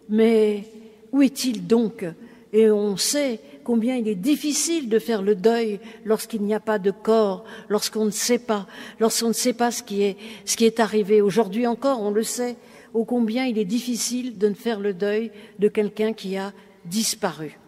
Mais 0.08 0.64
où 1.10 1.22
est-il 1.22 1.66
donc? 1.66 2.04
Et 2.52 2.70
on 2.70 2.96
sait 2.96 3.40
combien 3.68 3.96
il 3.96 4.08
est 4.08 4.14
difficile 4.14 4.88
de 4.88 4.98
faire 4.98 5.20
le 5.20 5.34
deuil 5.34 5.78
lorsqu'il 6.06 6.40
n'y 6.40 6.54
a 6.54 6.58
pas 6.58 6.78
de 6.78 6.90
corps, 6.90 7.44
lorsqu'on 7.68 8.06
ne 8.06 8.10
sait 8.10 8.38
pas, 8.38 8.66
lorsqu'on 8.98 9.28
ne 9.28 9.34
sait 9.34 9.52
pas 9.52 9.70
ce 9.70 9.82
qui 9.82 10.04
est, 10.04 10.16
ce 10.46 10.56
qui 10.56 10.64
est 10.64 10.80
arrivé. 10.80 11.20
Aujourd'hui 11.20 11.66
encore, 11.66 12.00
on 12.00 12.10
le 12.10 12.22
sait, 12.22 12.56
ô 12.94 13.04
combien 13.04 13.44
il 13.44 13.58
est 13.58 13.66
difficile 13.66 14.38
de 14.38 14.48
ne 14.48 14.54
faire 14.54 14.80
le 14.80 14.94
deuil 14.94 15.30
de 15.58 15.68
quelqu'un 15.68 16.14
qui 16.14 16.38
a 16.38 16.54
disparu. 16.86 17.58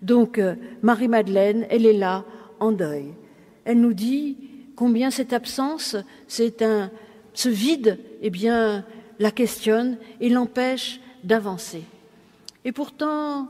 Donc, 0.00 0.38
euh, 0.38 0.54
Marie-Madeleine, 0.82 1.66
elle 1.70 1.86
est 1.86 1.92
là, 1.92 2.24
en 2.60 2.70
deuil. 2.70 3.06
Elle 3.64 3.80
nous 3.80 3.94
dit 3.94 4.36
combien 4.76 5.10
cette 5.10 5.32
absence, 5.32 5.96
c'est 6.28 6.62
un, 6.62 6.88
ce 7.34 7.48
vide, 7.48 7.98
eh 8.22 8.30
bien, 8.30 8.84
la 9.18 9.32
questionne 9.32 9.98
et 10.20 10.28
l'empêche 10.28 11.00
d'avancer. 11.24 11.82
Et 12.64 12.70
pourtant, 12.70 13.48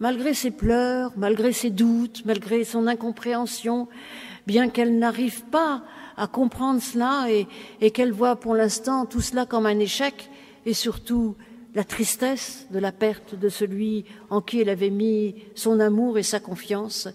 malgré 0.00 0.34
ses 0.34 0.50
pleurs, 0.50 1.12
malgré 1.16 1.52
ses 1.52 1.70
doutes, 1.70 2.22
malgré 2.24 2.64
son 2.64 2.86
incompréhension, 2.86 3.88
bien 4.46 4.68
qu'elle 4.68 4.98
n'arrive 4.98 5.44
pas 5.44 5.82
à 6.16 6.26
comprendre 6.26 6.82
cela 6.82 7.26
et, 7.30 7.90
qu'elle 7.90 8.12
voit 8.12 8.36
pour 8.36 8.54
l'instant 8.54 9.06
tout 9.06 9.20
cela 9.20 9.46
comme 9.46 9.66
un 9.66 9.78
échec 9.78 10.30
et 10.66 10.74
surtout 10.74 11.36
la 11.74 11.84
tristesse 11.84 12.66
de 12.70 12.78
la 12.78 12.92
perte 12.92 13.34
de 13.34 13.48
celui 13.48 14.04
en 14.30 14.40
qui 14.40 14.60
elle 14.60 14.68
avait 14.68 14.90
mis 14.90 15.34
son 15.54 15.78
amour 15.80 16.18
et 16.18 16.22
sa 16.22 16.40
confiance, 16.40 17.08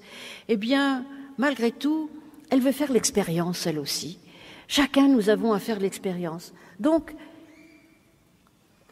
eh 0.47 0.57
bien, 0.57 1.05
malgré 1.37 1.71
tout, 1.71 2.09
elle 2.49 2.61
veut 2.61 2.71
faire 2.71 2.91
l'expérience, 2.91 3.65
elle 3.65 3.79
aussi. 3.79 4.19
Chacun, 4.67 5.07
nous 5.07 5.29
avons 5.29 5.53
à 5.53 5.59
faire 5.59 5.79
l'expérience. 5.79 6.53
Donc, 6.79 7.13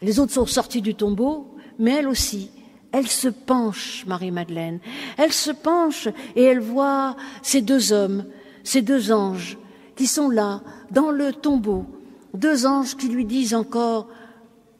les 0.01 0.19
autres 0.19 0.33
sont 0.33 0.45
sortis 0.45 0.81
du 0.81 0.95
tombeau, 0.95 1.55
mais 1.79 1.91
elle 1.91 2.07
aussi. 2.07 2.51
Elle 2.91 3.07
se 3.07 3.29
penche, 3.29 4.05
Marie-Madeleine. 4.05 4.79
Elle 5.17 5.31
se 5.31 5.51
penche 5.51 6.07
et 6.35 6.43
elle 6.43 6.59
voit 6.59 7.15
ces 7.41 7.61
deux 7.61 7.93
hommes, 7.93 8.25
ces 8.63 8.81
deux 8.81 9.11
anges 9.11 9.57
qui 9.95 10.07
sont 10.07 10.29
là, 10.29 10.61
dans 10.91 11.11
le 11.11 11.31
tombeau. 11.31 11.85
Deux 12.33 12.65
anges 12.65 12.95
qui 12.95 13.07
lui 13.07 13.25
disent 13.25 13.53
encore 13.53 14.07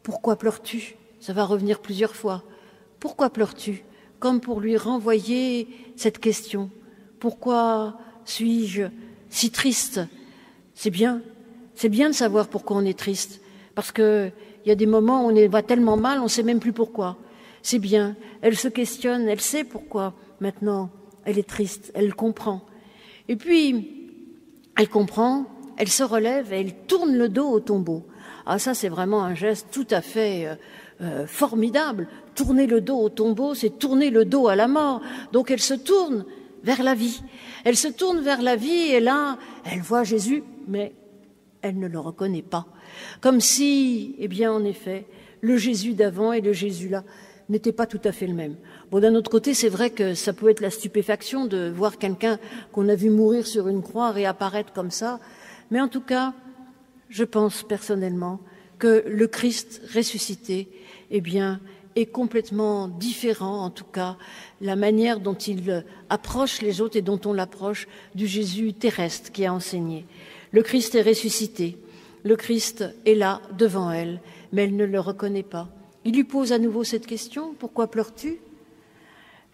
Pourquoi 0.02 0.36
pleures-tu? 0.36 0.96
Ça 1.20 1.32
va 1.32 1.44
revenir 1.44 1.80
plusieurs 1.80 2.14
fois. 2.14 2.42
Pourquoi 3.00 3.30
pleures-tu? 3.30 3.84
Comme 4.18 4.40
pour 4.40 4.60
lui 4.60 4.76
renvoyer 4.76 5.68
cette 5.96 6.18
question. 6.18 6.70
Pourquoi 7.18 7.98
suis-je 8.24 8.84
si 9.30 9.50
triste? 9.50 10.00
C'est 10.74 10.90
bien. 10.90 11.22
C'est 11.74 11.88
bien 11.88 12.10
de 12.10 12.14
savoir 12.14 12.48
pourquoi 12.48 12.76
on 12.76 12.84
est 12.84 12.98
triste. 12.98 13.40
Parce 13.74 13.92
qu'il 13.92 14.32
y 14.66 14.70
a 14.70 14.74
des 14.74 14.86
moments 14.86 15.26
où 15.26 15.30
on 15.30 15.48
va 15.48 15.62
tellement 15.62 15.96
mal, 15.96 16.18
on 16.20 16.24
ne 16.24 16.28
sait 16.28 16.42
même 16.42 16.60
plus 16.60 16.72
pourquoi. 16.72 17.16
C'est 17.62 17.78
bien. 17.78 18.16
Elle 18.40 18.56
se 18.56 18.68
questionne, 18.68 19.28
elle 19.28 19.40
sait 19.40 19.64
pourquoi 19.64 20.14
maintenant 20.40 20.90
elle 21.24 21.38
est 21.38 21.48
triste, 21.48 21.92
elle 21.94 22.14
comprend. 22.14 22.62
Et 23.28 23.36
puis, 23.36 24.10
elle 24.76 24.88
comprend, 24.88 25.46
elle 25.76 25.88
se 25.88 26.02
relève 26.02 26.52
et 26.52 26.60
elle 26.60 26.74
tourne 26.86 27.16
le 27.16 27.28
dos 27.28 27.48
au 27.48 27.60
tombeau. 27.60 28.04
Ah 28.44 28.58
ça 28.58 28.74
c'est 28.74 28.88
vraiment 28.88 29.22
un 29.22 29.34
geste 29.34 29.68
tout 29.70 29.86
à 29.90 30.00
fait 30.00 30.46
euh, 30.46 30.54
euh, 31.00 31.26
formidable. 31.26 32.08
Tourner 32.34 32.66
le 32.66 32.80
dos 32.80 32.98
au 32.98 33.08
tombeau, 33.08 33.54
c'est 33.54 33.78
tourner 33.78 34.10
le 34.10 34.24
dos 34.24 34.48
à 34.48 34.56
la 34.56 34.66
mort. 34.66 35.00
Donc 35.32 35.50
elle 35.50 35.60
se 35.60 35.74
tourne 35.74 36.24
vers 36.64 36.82
la 36.82 36.94
vie. 36.94 37.22
Elle 37.64 37.76
se 37.76 37.88
tourne 37.88 38.20
vers 38.20 38.42
la 38.42 38.56
vie 38.56 38.90
et 38.90 39.00
là, 39.00 39.38
elle 39.70 39.80
voit 39.80 40.02
Jésus, 40.02 40.42
mais 40.66 40.92
elle 41.60 41.78
ne 41.78 41.86
le 41.86 41.98
reconnaît 41.98 42.42
pas. 42.42 42.66
Comme 43.20 43.40
si, 43.40 44.16
eh 44.18 44.28
bien, 44.28 44.52
en 44.52 44.64
effet, 44.64 45.06
le 45.40 45.56
Jésus 45.56 45.94
d'avant 45.94 46.32
et 46.32 46.40
le 46.40 46.52
Jésus 46.52 46.88
là 46.88 47.04
n'étaient 47.52 47.72
pas 47.72 47.86
tout 47.86 48.00
à 48.04 48.12
fait 48.12 48.26
le 48.26 48.34
même. 48.34 48.56
Bon, 48.90 49.00
d'un 49.00 49.14
autre 49.14 49.30
côté, 49.30 49.54
c'est 49.54 49.68
vrai 49.68 49.90
que 49.90 50.14
ça 50.14 50.32
peut 50.32 50.50
être 50.50 50.60
la 50.60 50.70
stupéfaction 50.70 51.46
de 51.46 51.70
voir 51.70 51.98
quelqu'un 51.98 52.38
qu'on 52.72 52.88
a 52.88 52.94
vu 52.94 53.10
mourir 53.10 53.46
sur 53.46 53.68
une 53.68 53.82
croix 53.82 54.10
réapparaître 54.10 54.72
comme 54.72 54.90
ça. 54.90 55.20
Mais 55.70 55.80
en 55.80 55.88
tout 55.88 56.00
cas, 56.00 56.34
je 57.08 57.24
pense 57.24 57.62
personnellement 57.62 58.40
que 58.78 59.04
le 59.06 59.26
Christ 59.28 59.82
ressuscité, 59.94 60.68
eh 61.10 61.20
bien, 61.20 61.60
est 61.94 62.06
complètement 62.06 62.88
différent, 62.88 63.64
en 63.64 63.70
tout 63.70 63.84
cas, 63.84 64.16
la 64.60 64.76
manière 64.76 65.20
dont 65.20 65.34
il 65.34 65.84
approche 66.08 66.62
les 66.62 66.80
autres 66.80 66.96
et 66.96 67.02
dont 67.02 67.20
on 67.24 67.32
l'approche 67.32 67.86
du 68.14 68.26
Jésus 68.26 68.72
terrestre 68.72 69.30
qui 69.30 69.44
a 69.44 69.52
enseigné. 69.52 70.06
Le 70.52 70.62
Christ 70.62 70.94
est 70.94 71.02
ressuscité, 71.02 71.78
le 72.24 72.36
Christ 72.36 72.84
est 73.04 73.14
là 73.14 73.40
devant 73.56 73.90
elle, 73.90 74.20
mais 74.52 74.64
elle 74.64 74.76
ne 74.76 74.84
le 74.84 75.00
reconnaît 75.00 75.42
pas. 75.42 75.68
Il 76.04 76.14
lui 76.14 76.24
pose 76.24 76.52
à 76.52 76.58
nouveau 76.58 76.84
cette 76.84 77.06
question, 77.06 77.54
pourquoi 77.58 77.88
pleures-tu? 77.88 78.38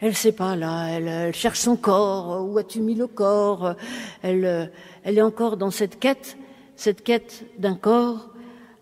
Elle 0.01 0.11
ne 0.11 0.15
sait 0.15 0.33
pas, 0.33 0.57
là, 0.57 0.87
elle, 0.89 1.35
cherche 1.35 1.59
son 1.59 1.77
corps, 1.77 2.47
où 2.49 2.57
as-tu 2.59 2.81
mis 2.81 2.95
le 2.95 3.07
corps? 3.07 3.75
Elle, 4.23 4.71
elle 5.03 5.19
est 5.19 5.23
encore 5.23 5.57
dans 5.57 5.71
cette 5.71 5.99
quête, 5.99 6.39
cette 6.77 7.03
quête 7.03 7.45
d'un 7.59 7.75
corps, 7.75 8.31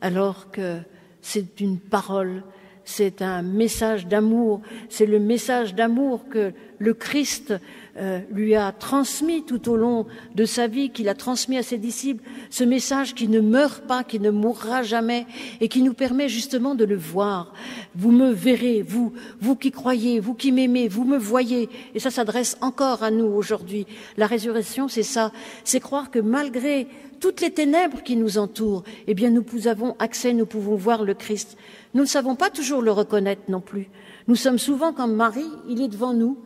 alors 0.01 0.51
que 0.51 0.79
c'est 1.23 1.61
une 1.61 1.79
parole 1.79 2.43
c'est 2.87 3.21
un 3.21 3.43
message 3.43 4.07
d'amour, 4.07 4.63
c'est 4.89 5.07
le 5.07 5.19
message 5.19 5.75
d'amour 5.75 6.29
que 6.31 6.53
le 6.79 6.95
Christ 6.95 7.53
euh, 7.99 8.21
lui 8.31 8.55
a 8.55 8.73
transmis 8.73 9.45
tout 9.45 9.71
au 9.71 9.77
long 9.77 10.07
de 10.35 10.45
sa 10.45 10.67
vie, 10.67 10.91
qu'il 10.91 11.09
a 11.09 11.15
transmis 11.15 11.57
à 11.57 11.63
ses 11.63 11.79
disciples, 11.79 12.23
ce 12.51 12.65
message 12.65 13.15
qui 13.15 13.29
ne 13.29 13.41
meurt 13.41 13.87
pas, 13.87 14.05
qui 14.05 14.21
ne 14.21 14.31
mourra 14.31 14.83
jamais 14.83 15.27
et 15.61 15.69
qui 15.69 15.83
nous 15.83 15.95
permet 15.95 16.29
justement 16.29 16.75
de 16.75 16.85
le 16.85 16.97
voir. 16.97 17.53
Vous 17.95 18.11
me 18.11 18.31
verrez, 18.31 18.83
vous, 18.83 19.13
vous 19.41 19.57
qui 19.57 19.71
croyez, 19.71 20.21
vous 20.21 20.35
qui 20.35 20.53
m'aimez, 20.53 20.89
vous 20.89 21.05
me 21.05 21.17
voyez. 21.17 21.69
Et 21.95 22.01
ça 22.01 22.11
s'adresse 22.11 22.57
encore 22.61 23.03
à 23.03 23.11
nous 23.11 23.27
aujourd'hui. 23.27 23.87
La 24.17 24.27
résurrection, 24.27 24.89
c'est 24.89 25.03
ça, 25.03 25.33
c'est 25.65 25.81
croire 25.81 26.11
que 26.11 26.19
malgré 26.19 26.89
toutes 27.21 27.41
les 27.41 27.51
ténèbres 27.51 28.03
qui 28.03 28.17
nous 28.17 28.39
entourent, 28.39 28.85
eh 29.07 29.15
bien 29.15 29.31
nous 29.31 29.69
avons 29.69 29.97
accès, 29.99 30.33
nous 30.33 30.47
pouvons 30.47 30.77
voir 30.77 31.03
le 31.03 31.15
Christ. 31.15 31.57
Nous 31.95 32.03
ne 32.03 32.07
savons 32.07 32.37
pas 32.37 32.51
toujours 32.51 32.83
le 32.83 32.93
reconnaître 32.93 33.43
non 33.49 33.61
plus. 33.61 33.89
Nous 34.29 34.37
sommes 34.37 34.59
souvent 34.59 34.93
comme 34.93 35.15
Marie, 35.15 35.51
il 35.69 35.81
est 35.81 35.89
devant 35.89 36.13
nous, 36.13 36.37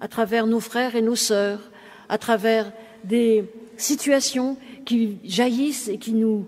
à 0.00 0.08
travers 0.08 0.46
nos 0.46 0.60
frères 0.60 0.96
et 0.96 1.02
nos 1.02 1.16
sœurs, 1.16 1.70
à 2.08 2.18
travers 2.18 2.72
des 3.04 3.44
situations 3.76 4.56
qui 4.84 5.18
jaillissent 5.24 5.88
et 5.88 5.98
qui 5.98 6.12
nous 6.12 6.46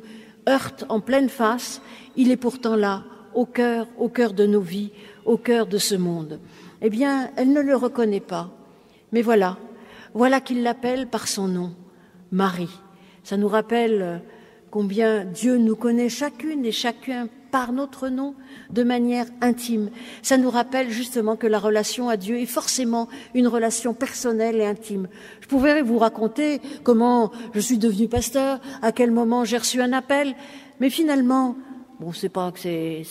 heurtent 0.48 0.85
en 0.88 1.00
pleine 1.00 1.28
face. 1.28 1.80
Il 2.16 2.30
est 2.30 2.37
pourtant 2.37 2.76
là, 2.76 3.04
au 3.35 3.46
cœur, 3.46 3.88
au 3.98 4.09
cœur 4.09 4.32
de 4.32 4.46
nos 4.46 4.61
vies, 4.61 4.92
au 5.24 5.37
cœur 5.37 5.66
de 5.66 5.78
ce 5.78 5.94
monde. 5.94 6.40
Eh 6.82 6.90
bien, 6.90 7.30
elle 7.37 7.52
ne 7.52 7.61
le 7.61 7.76
reconnaît 7.76 8.20
pas. 8.20 8.50
Mais 9.12 9.22
voilà, 9.22 9.59
voilà 10.14 10.40
qu'il 10.40 10.62
l'appelle 10.62 11.06
par 11.06 11.28
son 11.28 11.48
nom, 11.48 11.72
Marie. 12.30 12.80
Ça 13.22 13.37
nous 13.37 13.48
rappelle 13.48 14.22
combien 14.70 15.24
Dieu 15.24 15.56
nous 15.56 15.76
connaît 15.76 16.09
chacune 16.09 16.64
et 16.64 16.72
chacun 16.72 17.28
par 17.50 17.72
notre 17.72 18.09
nom 18.09 18.35
de 18.70 18.82
manière 18.82 19.26
intime. 19.40 19.90
Ça 20.22 20.37
nous 20.37 20.50
rappelle 20.50 20.90
justement 20.90 21.37
que 21.37 21.46
la 21.46 21.59
relation 21.59 22.09
à 22.09 22.16
Dieu 22.16 22.38
est 22.38 22.46
forcément 22.46 23.09
une 23.35 23.48
relation 23.48 23.94
personnelle 23.94 24.56
et 24.56 24.66
intime. 24.66 25.09
Je 25.40 25.48
pourrais 25.48 25.82
vous 25.82 25.98
raconter 25.98 26.61
comment 26.82 27.32
je 27.54 27.61
suis 27.61 27.78
devenu 27.78 28.09
pasteur, 28.09 28.61
à 28.82 28.92
quel 28.92 29.11
moment 29.11 29.44
j'ai 29.44 29.59
reçu 29.59 29.80
un 29.80 29.92
appel, 29.92 30.35
mais 30.80 30.90
finalement, 30.90 31.56
bon, 32.00 32.12
c'est 32.12 32.28
pas 32.28 32.52
que 32.52 32.61
c'est, 32.61 33.04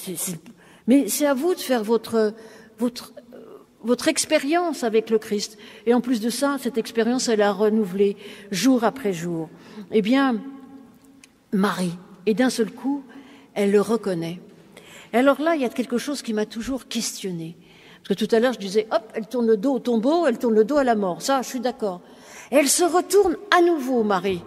mais 0.87 1.07
c'est 1.07 1.25
à 1.25 1.33
vous 1.33 1.55
de 1.55 1.59
faire 1.59 1.83
votre 1.83 2.33
votre 2.77 3.13
votre 3.85 4.07
expérience 4.07 4.83
avec 4.83 5.11
le 5.11 5.19
Christ. 5.19 5.59
Et 5.85 5.93
en 5.93 6.01
plus 6.01 6.19
de 6.19 6.31
ça, 6.31 6.57
cette 6.59 6.79
expérience, 6.79 7.29
elle 7.29 7.43
a 7.43 7.51
renouvelé 7.51 8.17
jour 8.49 8.83
après 8.83 9.13
jour. 9.13 9.47
Eh 9.91 10.01
bien, 10.01 10.41
Marie, 11.53 11.93
et 12.25 12.33
d'un 12.33 12.49
seul 12.49 12.71
coup, 12.71 13.03
elle 13.55 13.71
le 13.71 13.81
reconnaît. 13.81 14.39
Et 15.13 15.17
alors 15.17 15.41
là, 15.41 15.55
il 15.55 15.61
y 15.61 15.65
a 15.65 15.69
quelque 15.69 15.97
chose 15.97 16.21
qui 16.21 16.33
m'a 16.33 16.45
toujours 16.45 16.87
questionné. 16.87 17.57
Parce 18.03 18.19
que 18.19 18.25
tout 18.25 18.35
à 18.35 18.39
l'heure, 18.39 18.53
je 18.53 18.59
disais, 18.59 18.87
hop, 18.91 19.01
elle 19.15 19.27
tourne 19.27 19.47
le 19.47 19.57
dos 19.57 19.73
au 19.73 19.79
tombeau, 19.79 20.27
elle 20.27 20.37
tourne 20.37 20.53
le 20.53 20.63
dos 20.63 20.77
à 20.77 20.83
la 20.83 20.95
mort. 20.95 21.21
Ça, 21.21 21.41
je 21.41 21.47
suis 21.47 21.59
d'accord. 21.59 22.01
Et 22.51 22.55
elle 22.55 22.67
se 22.67 22.83
retourne 22.83 23.35
à 23.57 23.61
nouveau, 23.61 24.03
Marie. 24.03 24.43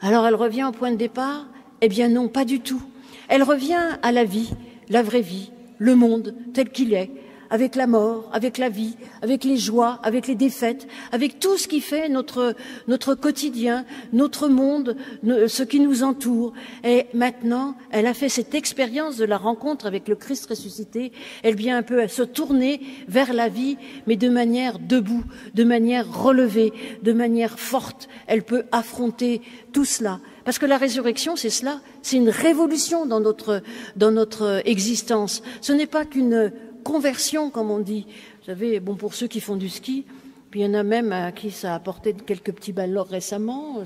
Alors 0.00 0.26
elle 0.26 0.34
revient 0.34 0.64
au 0.64 0.72
point 0.72 0.90
de 0.90 0.96
départ? 0.96 1.46
Eh 1.82 1.88
bien 1.88 2.08
non, 2.08 2.28
pas 2.28 2.44
du 2.44 2.60
tout. 2.60 2.82
Elle 3.28 3.42
revient 3.42 3.98
à 4.02 4.12
la 4.12 4.24
vie, 4.24 4.50
la 4.88 5.02
vraie 5.02 5.20
vie, 5.20 5.52
le 5.78 5.94
monde 5.94 6.34
tel 6.52 6.70
qu'il 6.70 6.94
est, 6.94 7.10
avec 7.50 7.74
la 7.74 7.86
mort, 7.86 8.28
avec 8.32 8.58
la 8.58 8.68
vie, 8.68 8.96
avec 9.22 9.44
les 9.44 9.56
joies, 9.56 9.98
avec 10.02 10.26
les 10.26 10.34
défaites, 10.34 10.86
avec 11.12 11.40
tout 11.40 11.58
ce 11.58 11.68
qui 11.68 11.80
fait 11.80 12.08
notre, 12.08 12.54
notre 12.88 13.14
quotidien, 13.14 13.84
notre 14.12 14.48
monde, 14.48 14.96
ce 15.24 15.62
qui 15.62 15.80
nous 15.80 16.02
entoure. 16.02 16.52
Et 16.84 17.06
maintenant, 17.12 17.74
elle 17.90 18.06
a 18.06 18.14
fait 18.14 18.28
cette 18.28 18.54
expérience 18.54 19.16
de 19.16 19.24
la 19.24 19.36
rencontre 19.36 19.86
avec 19.86 20.08
le 20.08 20.14
Christ 20.14 20.46
ressuscité. 20.46 21.12
Elle 21.42 21.56
vient 21.56 21.76
un 21.76 21.82
peu 21.82 22.00
à 22.00 22.08
se 22.08 22.22
tourner 22.22 22.80
vers 23.08 23.32
la 23.32 23.48
vie, 23.48 23.76
mais 24.06 24.16
de 24.16 24.28
manière 24.28 24.78
debout, 24.78 25.24
de 25.54 25.64
manière 25.64 26.10
relevée, 26.10 26.72
de 27.02 27.12
manière 27.12 27.58
forte. 27.58 28.08
Elle 28.26 28.42
peut 28.42 28.64
affronter 28.72 29.42
tout 29.72 29.84
cela. 29.84 30.20
Parce 30.44 30.58
que 30.58 30.66
la 30.66 30.78
résurrection, 30.78 31.36
c'est 31.36 31.50
cela, 31.50 31.80
c'est 32.02 32.16
une 32.16 32.30
révolution 32.30 33.06
dans 33.06 33.20
notre, 33.20 33.62
dans 33.96 34.10
notre 34.10 34.62
existence. 34.64 35.42
Ce 35.60 35.72
n'est 35.72 35.86
pas 35.86 36.04
qu'une 36.04 36.52
conversion, 36.82 37.50
comme 37.50 37.70
on 37.70 37.78
dit. 37.78 38.06
Vous 38.40 38.46
savez, 38.46 38.80
bon, 38.80 38.96
pour 38.96 39.14
ceux 39.14 39.26
qui 39.26 39.40
font 39.40 39.56
du 39.56 39.68
ski, 39.68 40.04
puis 40.50 40.60
il 40.60 40.62
y 40.64 40.66
en 40.66 40.74
a 40.74 40.82
même 40.82 41.12
à 41.12 41.30
qui 41.30 41.52
ça 41.52 41.72
a 41.72 41.76
apporté 41.76 42.12
quelques 42.12 42.50
petits 42.52 42.72
ballons 42.72 43.04
récemment, 43.04 43.84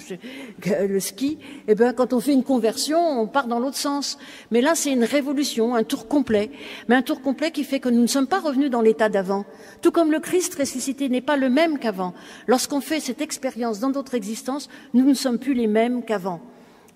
le 0.67 1.01
ski. 1.01 1.37
Eh 1.69 1.75
bien, 1.75 1.93
quand 1.93 2.15
on 2.15 2.21
fait 2.21 2.33
une 2.33 2.43
conversion, 2.43 2.99
on 3.21 3.27
part 3.27 3.49
dans 3.49 3.59
l'autre 3.59 3.77
sens. 3.77 4.17
Mais 4.51 4.63
là, 4.63 4.75
c'est 4.75 4.91
une 4.91 5.05
révolution, 5.05 5.75
un 5.75 5.85
tour 5.85 6.09
complet. 6.09 6.51
Mais 6.89 6.95
un 6.95 7.03
tour 7.03 7.21
complet 7.21 7.51
qui 7.51 7.65
fait 7.65 7.81
que 7.81 7.91
nous 7.91 8.01
ne 8.01 8.07
sommes 8.07 8.27
pas 8.27 8.41
revenus 8.41 8.71
dans 8.71 8.81
l'état 8.81 9.11
d'avant. 9.11 9.45
Tout 9.83 9.91
comme 9.91 10.11
le 10.11 10.21
Christ 10.21 10.55
ressuscité 10.55 11.11
n'est 11.11 11.21
pas 11.21 11.37
le 11.37 11.51
même 11.51 11.79
qu'avant. 11.79 12.15
Lorsqu'on 12.47 12.81
fait 12.81 13.01
cette 13.01 13.21
expérience 13.21 13.81
dans 13.81 13.91
notre 13.91 14.15
existence, 14.15 14.71
nous 14.95 15.05
ne 15.05 15.15
sommes 15.15 15.39
plus 15.39 15.53
les 15.53 15.67
mêmes 15.67 16.03
qu'avant. 16.03 16.41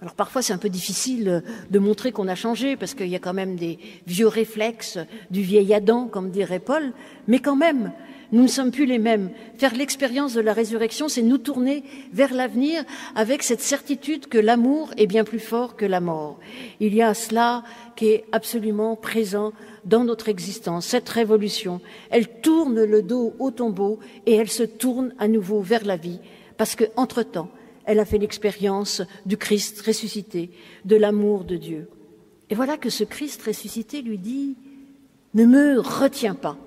Alors 0.01 0.15
parfois 0.15 0.43
c'est 0.43 0.53
un 0.53 0.59
peu 0.59 0.69
difficile 0.69 1.29
euh, 1.29 1.41
de 1.71 1.79
montrer 1.81 2.13
qu'on 2.13 2.29
a 2.29 2.37
changé 2.37 2.77
parce 2.77 2.95
qu'il 2.95 3.09
y 3.09 3.17
a 3.17 3.19
quand 3.19 3.35
même 3.35 3.57
des 3.57 3.79
vieux 4.07 4.29
réflexes 4.29 4.99
du 5.31 5.43
vieil 5.43 5.75
Adam, 5.75 6.07
comme 6.07 6.31
dirait 6.31 6.61
Paul, 6.61 6.93
mais 7.27 7.41
quand 7.41 7.57
même, 7.57 7.93
nous 8.31 8.43
ne 8.43 8.49
sommes 8.49 8.71
plus 8.71 8.85
les 8.85 8.99
mêmes. 8.99 9.31
Faire 9.57 9.75
l'expérience 9.75 10.35
de 10.35 10.41
la 10.41 10.53
résurrection, 10.53 11.09
c'est 11.09 11.23
nous 11.23 11.39
tourner 11.39 11.83
vers 12.13 12.33
l'avenir 12.33 12.85
avec 13.17 13.43
cette 13.43 13.61
certitude 13.61 14.29
que 14.29 14.39
l'amour 14.39 14.91
est 14.99 15.07
bien 15.07 15.25
plus 15.25 15.41
fort 15.41 15.77
que 15.77 15.87
la 15.87 16.01
mort. 16.01 16.39
Il 16.79 16.95
y 16.95 17.03
a 17.03 17.15
cela 17.15 17.65
qui 17.97 18.09
est 18.09 18.25
absolument 18.31 18.97
présent 18.97 19.53
dans 19.85 20.05
notre 20.05 20.29
existence, 20.29 20.87
cette 20.87 21.09
révolution. 21.09 21.81
Elle 22.11 22.29
tourne 22.29 22.85
le 22.85 23.03
dos 23.03 23.35
au 23.39 23.51
tombeau 23.51 23.99
et 24.27 24.35
elle 24.35 24.51
se 24.51 24.63
tourne 24.63 25.15
à 25.19 25.27
nouveau 25.27 25.61
vers 25.61 25.85
la 25.85 25.97
vie 25.97 26.21
parce 26.59 26.75
que 26.75 26.85
entre-temps, 26.97 27.49
elle 27.89 28.01
a 28.01 28.05
fait 28.05 28.19
l'expérience 28.19 29.01
du 29.25 29.39
Christ 29.39 29.81
ressuscité, 29.81 30.51
de 30.85 30.95
l'amour 30.95 31.45
de 31.45 31.57
Dieu. 31.57 31.89
Et 32.51 32.55
voilà 32.55 32.77
que 32.77 32.91
ce 32.91 33.03
Christ 33.03 33.43
ressuscité 33.43 34.03
lui 34.03 34.19
dit 34.19 34.59
Ne 35.33 35.47
me 35.47 35.81
retiens 35.81 36.35
pas. 36.35 36.59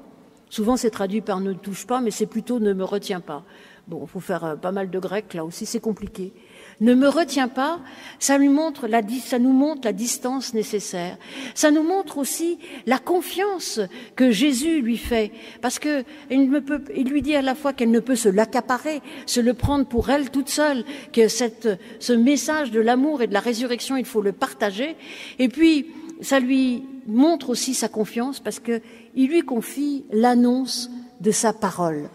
Souvent 0.49 0.77
c'est 0.77 0.89
traduit 0.89 1.21
par 1.21 1.39
ne 1.39 1.53
touche 1.53 1.85
pas, 1.85 2.01
mais 2.01 2.09
c'est 2.09 2.25
plutôt 2.25 2.59
ne 2.59 2.73
me 2.73 2.83
retiens 2.83 3.19
pas. 3.19 3.45
Bon, 3.87 4.01
il 4.01 4.09
faut 4.09 4.19
faire 4.19 4.43
euh, 4.43 4.55
pas 4.55 4.71
mal 4.71 4.89
de 4.89 4.97
grec, 4.97 5.35
là 5.35 5.45
aussi 5.45 5.67
c'est 5.67 5.79
compliqué 5.79 6.33
ne 6.81 6.95
me 6.95 7.07
retient 7.07 7.47
pas, 7.47 7.79
ça 8.19 8.37
lui 8.37 8.49
montre 8.49 8.87
la, 8.87 9.01
ça 9.23 9.39
nous 9.39 9.53
montre 9.53 9.81
la 9.85 9.93
distance 9.93 10.53
nécessaire. 10.53 11.17
Ça 11.53 11.69
nous 11.71 11.83
montre 11.83 12.17
aussi 12.17 12.57
la 12.85 12.97
confiance 12.97 13.79
que 14.15 14.31
Jésus 14.31 14.81
lui 14.81 14.97
fait, 14.97 15.31
parce 15.61 15.79
que 15.79 16.03
il, 16.29 16.49
peut, 16.61 16.83
il 16.95 17.09
lui 17.09 17.21
dit 17.21 17.35
à 17.35 17.41
la 17.41 17.55
fois 17.55 17.73
qu'elle 17.73 17.91
ne 17.91 17.99
peut 17.99 18.15
se 18.15 18.29
l'accaparer, 18.29 19.01
se 19.25 19.39
le 19.39 19.53
prendre 19.53 19.85
pour 19.85 20.09
elle 20.09 20.31
toute 20.31 20.49
seule, 20.49 20.83
que 21.13 21.27
cette, 21.27 21.69
ce 21.99 22.13
message 22.13 22.71
de 22.71 22.79
l'amour 22.79 23.21
et 23.21 23.27
de 23.27 23.33
la 23.33 23.39
résurrection, 23.39 23.95
il 23.95 24.05
faut 24.05 24.21
le 24.21 24.31
partager. 24.31 24.95
Et 25.39 25.49
puis, 25.49 25.87
ça 26.21 26.39
lui 26.39 26.83
montre 27.07 27.49
aussi 27.49 27.73
sa 27.73 27.89
confiance, 27.89 28.39
parce 28.39 28.59
que 28.59 28.81
il 29.15 29.29
lui 29.29 29.41
confie 29.41 30.05
l'annonce 30.11 30.89
de 31.19 31.31
sa 31.31 31.53
parole. 31.53 32.09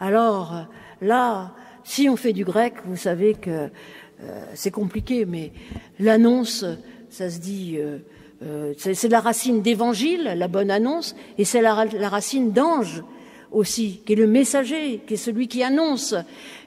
Alors 0.00 0.66
là, 1.00 1.52
si 1.88 2.08
on 2.10 2.16
fait 2.16 2.34
du 2.34 2.44
grec, 2.44 2.74
vous 2.84 2.96
savez 2.96 3.32
que 3.32 3.70
euh, 4.20 4.44
c'est 4.54 4.70
compliqué, 4.70 5.24
mais 5.24 5.52
l'annonce, 5.98 6.64
ça 7.08 7.30
se 7.30 7.38
dit, 7.38 7.76
euh, 7.78 7.98
euh, 8.42 8.74
c'est 8.76 9.08
la 9.08 9.20
racine 9.20 9.62
d'évangile, 9.62 10.34
la 10.36 10.48
bonne 10.48 10.70
annonce, 10.70 11.16
et 11.38 11.46
c'est 11.46 11.62
la, 11.62 11.74
racine 11.74 12.52
d'ange 12.52 13.02
aussi, 13.52 14.02
qui 14.04 14.12
est 14.12 14.16
le 14.16 14.26
messager, 14.26 15.00
qui 15.06 15.14
est 15.14 15.16
celui 15.16 15.48
qui 15.48 15.62
annonce. 15.62 16.14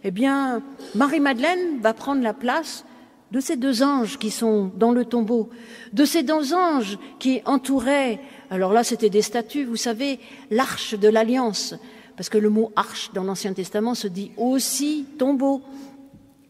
Eh 0.04 0.10
bien, 0.10 0.64
Marie-Madeleine 0.96 1.80
va 1.82 1.94
prendre 1.94 2.24
la 2.24 2.34
place 2.34 2.84
de 3.32 3.40
ces 3.40 3.58
deux 3.58 3.84
anges 3.84 4.18
qui 4.18 4.32
sont 4.32 4.72
dans 4.76 4.92
le 4.92 5.06
tombeau, 5.06 5.50
de 5.94 6.04
ces 6.04 6.24
deux 6.24 6.56
anges 6.56 6.98
qui 7.20 7.42
entouraient, 7.46 8.20
alors 8.50 8.74
là 8.74 8.84
c'était 8.84 9.12
des 9.12 9.22
statues, 9.22 9.66
vous 9.66 9.76
savez, 9.76 10.20
l'arche 10.50 10.96
de 10.96 11.08
l'alliance, 11.08 11.76
parce 12.22 12.30
que 12.30 12.38
le 12.38 12.52
mot 12.52 12.72
arche 12.76 13.10
dans 13.16 13.24
l'Ancien 13.24 13.52
Testament 13.52 13.96
se 13.96 14.08
dit 14.08 14.32
aussi 14.38 15.08
tombeau. 15.18 15.64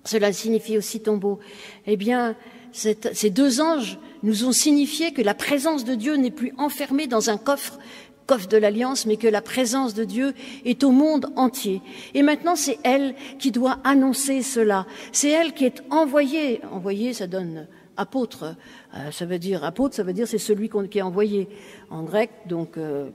Cela 0.03 0.33
signifie 0.33 0.77
aussi 0.77 0.99
tombeau. 0.99 1.39
Eh 1.87 1.95
bien, 1.95 2.35
ces 2.73 3.29
deux 3.29 3.61
anges 3.61 3.97
nous 4.21 4.43
ont 4.43 4.51
signifié 4.51 5.13
que 5.13 5.21
la 5.21 5.33
présence 5.33 5.85
de 5.85 5.95
Dieu 5.95 6.15
n'est 6.15 6.29
plus 6.29 6.51
enfermée 6.57 7.07
dans 7.07 7.29
un 7.29 7.37
coffre, 7.37 7.79
coffre 8.27 8.49
de 8.49 8.57
l'Alliance, 8.57 9.05
mais 9.05 9.15
que 9.15 9.29
la 9.29 9.41
présence 9.41 9.93
de 9.93 10.03
Dieu 10.03 10.33
est 10.65 10.83
au 10.83 10.91
monde 10.91 11.31
entier. 11.37 11.81
Et 12.13 12.21
maintenant, 12.21 12.57
c'est 12.57 12.77
elle 12.83 13.15
qui 13.39 13.51
doit 13.51 13.79
annoncer 13.85 14.41
cela. 14.41 14.85
C'est 15.13 15.29
elle 15.29 15.53
qui 15.53 15.63
est 15.63 15.81
envoyée. 15.89 16.59
Envoyée, 16.69 17.13
ça 17.13 17.27
donne 17.27 17.65
apôtre. 17.95 18.57
Euh, 18.93 19.09
ça 19.11 19.25
veut 19.25 19.39
dire 19.39 19.63
apôtre, 19.63 19.95
ça 19.95 20.03
veut 20.03 20.11
dire 20.11 20.27
c'est 20.27 20.37
celui 20.37 20.69
qui 20.89 20.97
est 20.97 21.01
envoyé 21.01 21.47
en 21.89 22.03
grec. 22.03 22.29
Donc 22.47 22.77
euh, 22.77 23.09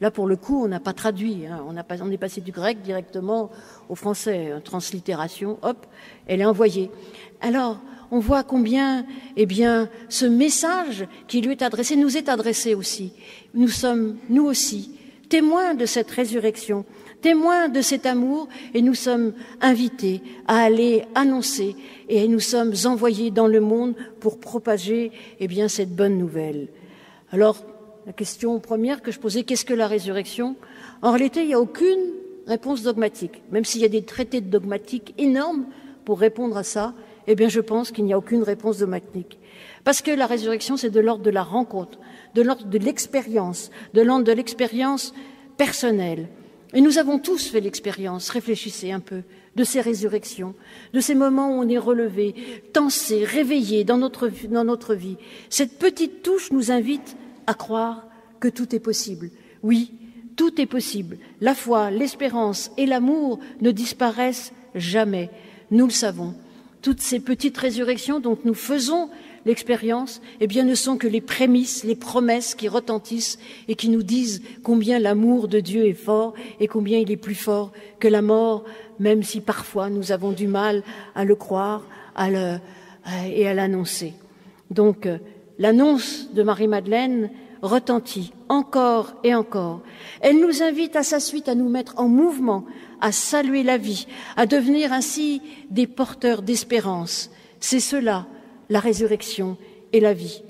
Là, 0.00 0.10
pour 0.10 0.26
le 0.26 0.36
coup, 0.36 0.62
on 0.64 0.68
n'a 0.68 0.80
pas 0.80 0.92
traduit. 0.92 1.46
Hein. 1.46 1.64
On, 1.68 1.74
on, 1.74 2.10
est 2.10 2.16
passé 2.16 2.40
du 2.40 2.52
grec 2.52 2.82
directement 2.82 3.50
au 3.88 3.94
français. 3.94 4.52
Translittération, 4.64 5.58
hop, 5.62 5.86
elle 6.26 6.40
est 6.40 6.44
envoyée. 6.44 6.90
Alors, 7.40 7.80
on 8.10 8.20
voit 8.20 8.42
combien, 8.42 9.04
eh 9.36 9.46
bien, 9.46 9.88
ce 10.08 10.24
message 10.24 11.06
qui 11.26 11.40
lui 11.40 11.52
est 11.52 11.62
adressé 11.62 11.96
nous 11.96 12.16
est 12.16 12.28
adressé 12.28 12.74
aussi. 12.74 13.12
Nous 13.54 13.68
sommes, 13.68 14.16
nous 14.30 14.44
aussi, 14.44 14.92
témoins 15.28 15.74
de 15.74 15.84
cette 15.84 16.10
résurrection, 16.10 16.84
témoins 17.20 17.68
de 17.68 17.82
cet 17.82 18.06
amour, 18.06 18.48
et 18.72 18.80
nous 18.80 18.94
sommes 18.94 19.34
invités 19.60 20.22
à 20.46 20.58
aller 20.58 21.04
annoncer, 21.14 21.76
et 22.08 22.26
nous 22.28 22.40
sommes 22.40 22.72
envoyés 22.84 23.30
dans 23.30 23.46
le 23.46 23.60
monde 23.60 23.94
pour 24.20 24.38
propager, 24.40 25.12
eh 25.40 25.48
bien, 25.48 25.68
cette 25.68 25.94
bonne 25.94 26.16
nouvelle. 26.16 26.68
Alors, 27.30 27.62
la 28.08 28.14
question 28.14 28.58
première 28.58 29.02
que 29.02 29.12
je 29.12 29.20
posais, 29.20 29.42
qu'est-ce 29.42 29.66
que 29.66 29.74
la 29.74 29.86
résurrection? 29.86 30.56
En 31.02 31.10
réalité, 31.10 31.42
il 31.42 31.48
n'y 31.48 31.52
a 31.52 31.60
aucune 31.60 32.14
réponse 32.46 32.82
dogmatique. 32.82 33.42
Même 33.52 33.66
s'il 33.66 33.82
y 33.82 33.84
a 33.84 33.90
des 33.90 34.00
traités 34.00 34.40
dogmatiques 34.40 35.12
énormes 35.18 35.66
pour 36.06 36.18
répondre 36.18 36.56
à 36.56 36.62
ça, 36.62 36.94
eh 37.26 37.34
bien, 37.34 37.50
je 37.50 37.60
pense 37.60 37.92
qu'il 37.92 38.06
n'y 38.06 38.14
a 38.14 38.18
aucune 38.18 38.42
réponse 38.42 38.78
dogmatique. 38.78 39.38
Parce 39.84 40.00
que 40.00 40.10
la 40.10 40.24
résurrection, 40.24 40.78
c'est 40.78 40.88
de 40.88 41.00
l'ordre 41.00 41.22
de 41.22 41.28
la 41.28 41.42
rencontre, 41.42 41.98
de 42.34 42.40
l'ordre 42.40 42.64
de 42.64 42.78
l'expérience, 42.78 43.70
de 43.92 44.00
l'ordre 44.00 44.24
de 44.24 44.32
l'expérience 44.32 45.12
personnelle. 45.58 46.28
Et 46.72 46.80
nous 46.80 46.96
avons 46.96 47.18
tous 47.18 47.48
fait 47.48 47.60
l'expérience, 47.60 48.30
réfléchissez 48.30 48.90
un 48.90 49.00
peu, 49.00 49.20
de 49.54 49.64
ces 49.64 49.82
résurrections, 49.82 50.54
de 50.94 51.00
ces 51.00 51.14
moments 51.14 51.50
où 51.50 51.60
on 51.60 51.68
est 51.68 51.76
relevé, 51.76 52.34
tensé, 52.72 53.24
réveillé 53.24 53.84
dans 53.84 53.98
notre, 53.98 54.30
dans 54.48 54.64
notre 54.64 54.94
vie. 54.94 55.18
Cette 55.50 55.78
petite 55.78 56.22
touche 56.22 56.52
nous 56.52 56.70
invite 56.70 57.18
à 57.48 57.54
croire 57.54 58.06
que 58.40 58.48
tout 58.48 58.74
est 58.74 58.78
possible. 58.80 59.30
Oui, 59.62 59.92
tout 60.36 60.60
est 60.60 60.66
possible. 60.66 61.16
La 61.40 61.54
foi, 61.54 61.90
l'espérance 61.90 62.70
et 62.76 62.86
l'amour 62.86 63.40
ne 63.62 63.72
disparaissent 63.72 64.52
jamais. 64.74 65.30
Nous 65.70 65.86
le 65.86 65.92
savons. 65.92 66.34
Toutes 66.82 67.00
ces 67.00 67.18
petites 67.18 67.56
résurrections 67.56 68.20
dont 68.20 68.38
nous 68.44 68.54
faisons 68.54 69.08
l'expérience, 69.46 70.20
eh 70.40 70.46
bien, 70.46 70.62
ne 70.62 70.74
sont 70.74 70.98
que 70.98 71.08
les 71.08 71.22
prémices, 71.22 71.84
les 71.84 71.96
promesses 71.96 72.54
qui 72.54 72.68
retentissent 72.68 73.38
et 73.66 73.76
qui 73.76 73.88
nous 73.88 74.02
disent 74.02 74.42
combien 74.62 74.98
l'amour 74.98 75.48
de 75.48 75.58
Dieu 75.58 75.86
est 75.86 75.94
fort 75.94 76.34
et 76.60 76.68
combien 76.68 76.98
il 76.98 77.10
est 77.10 77.16
plus 77.16 77.34
fort 77.34 77.72
que 77.98 78.08
la 78.08 78.20
mort, 78.20 78.64
même 79.00 79.22
si 79.22 79.40
parfois 79.40 79.88
nous 79.88 80.12
avons 80.12 80.32
du 80.32 80.46
mal 80.46 80.82
à 81.14 81.24
le 81.24 81.34
croire 81.34 81.82
et 83.26 83.48
à 83.48 83.54
l'annoncer. 83.54 84.12
Donc, 84.70 85.06
euh, 85.06 85.16
L'annonce 85.58 86.28
de 86.32 86.42
Marie-Madeleine 86.42 87.30
retentit 87.62 88.32
encore 88.48 89.14
et 89.24 89.34
encore. 89.34 89.80
Elle 90.20 90.40
nous 90.40 90.62
invite 90.62 90.94
à 90.96 91.02
sa 91.02 91.20
suite 91.20 91.48
à 91.48 91.54
nous 91.54 91.68
mettre 91.68 91.98
en 91.98 92.08
mouvement, 92.08 92.64
à 93.00 93.10
saluer 93.12 93.62
la 93.62 93.76
vie, 93.76 94.06
à 94.36 94.46
devenir 94.46 94.92
ainsi 94.92 95.42
des 95.70 95.86
porteurs 95.86 96.42
d'espérance. 96.42 97.30
C'est 97.60 97.80
cela, 97.80 98.26
la 98.68 98.80
résurrection 98.80 99.56
et 99.92 100.00
la 100.00 100.14
vie. 100.14 100.42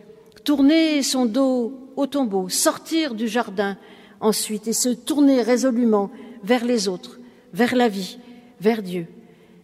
Tourner 0.45 1.03
son 1.03 1.27
dos 1.27 1.73
au 1.97 2.07
tombeau, 2.07 2.49
sortir 2.49 3.15
du 3.15 3.29
jardin 3.29 3.77
ensuite 4.21 4.69
et 4.69 4.73
se 4.73 4.91
tourner 4.91 5.43
résolument 5.43 6.11
vers 6.45 6.65
les 6.65 6.89
autres, 6.89 7.19
vers 7.53 7.75
la 7.75 7.89
vie, 7.89 8.19
vers 8.61 8.83
Dieu. 8.83 9.07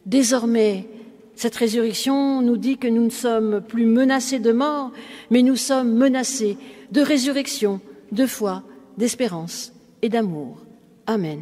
Désormais, 0.07 0.87
cette 1.37 1.57
résurrection 1.57 2.43
nous 2.43 2.57
dit 2.57 2.79
que 2.79 2.89
nous 2.89 3.05
ne 3.05 3.11
sommes 3.11 3.61
plus 3.61 3.87
menacés 3.87 4.39
de 4.39 4.53
mort, 4.53 4.93
mais 5.31 5.43
nous 5.43 5.57
sommes 5.57 5.95
menacés 5.95 6.57
de 6.93 7.01
résurrection, 7.01 7.81
de 8.13 8.27
foi, 8.27 8.63
d'espérance 8.99 9.73
et 10.03 10.09
d'amour. 10.09 10.59
Amen. 11.07 11.41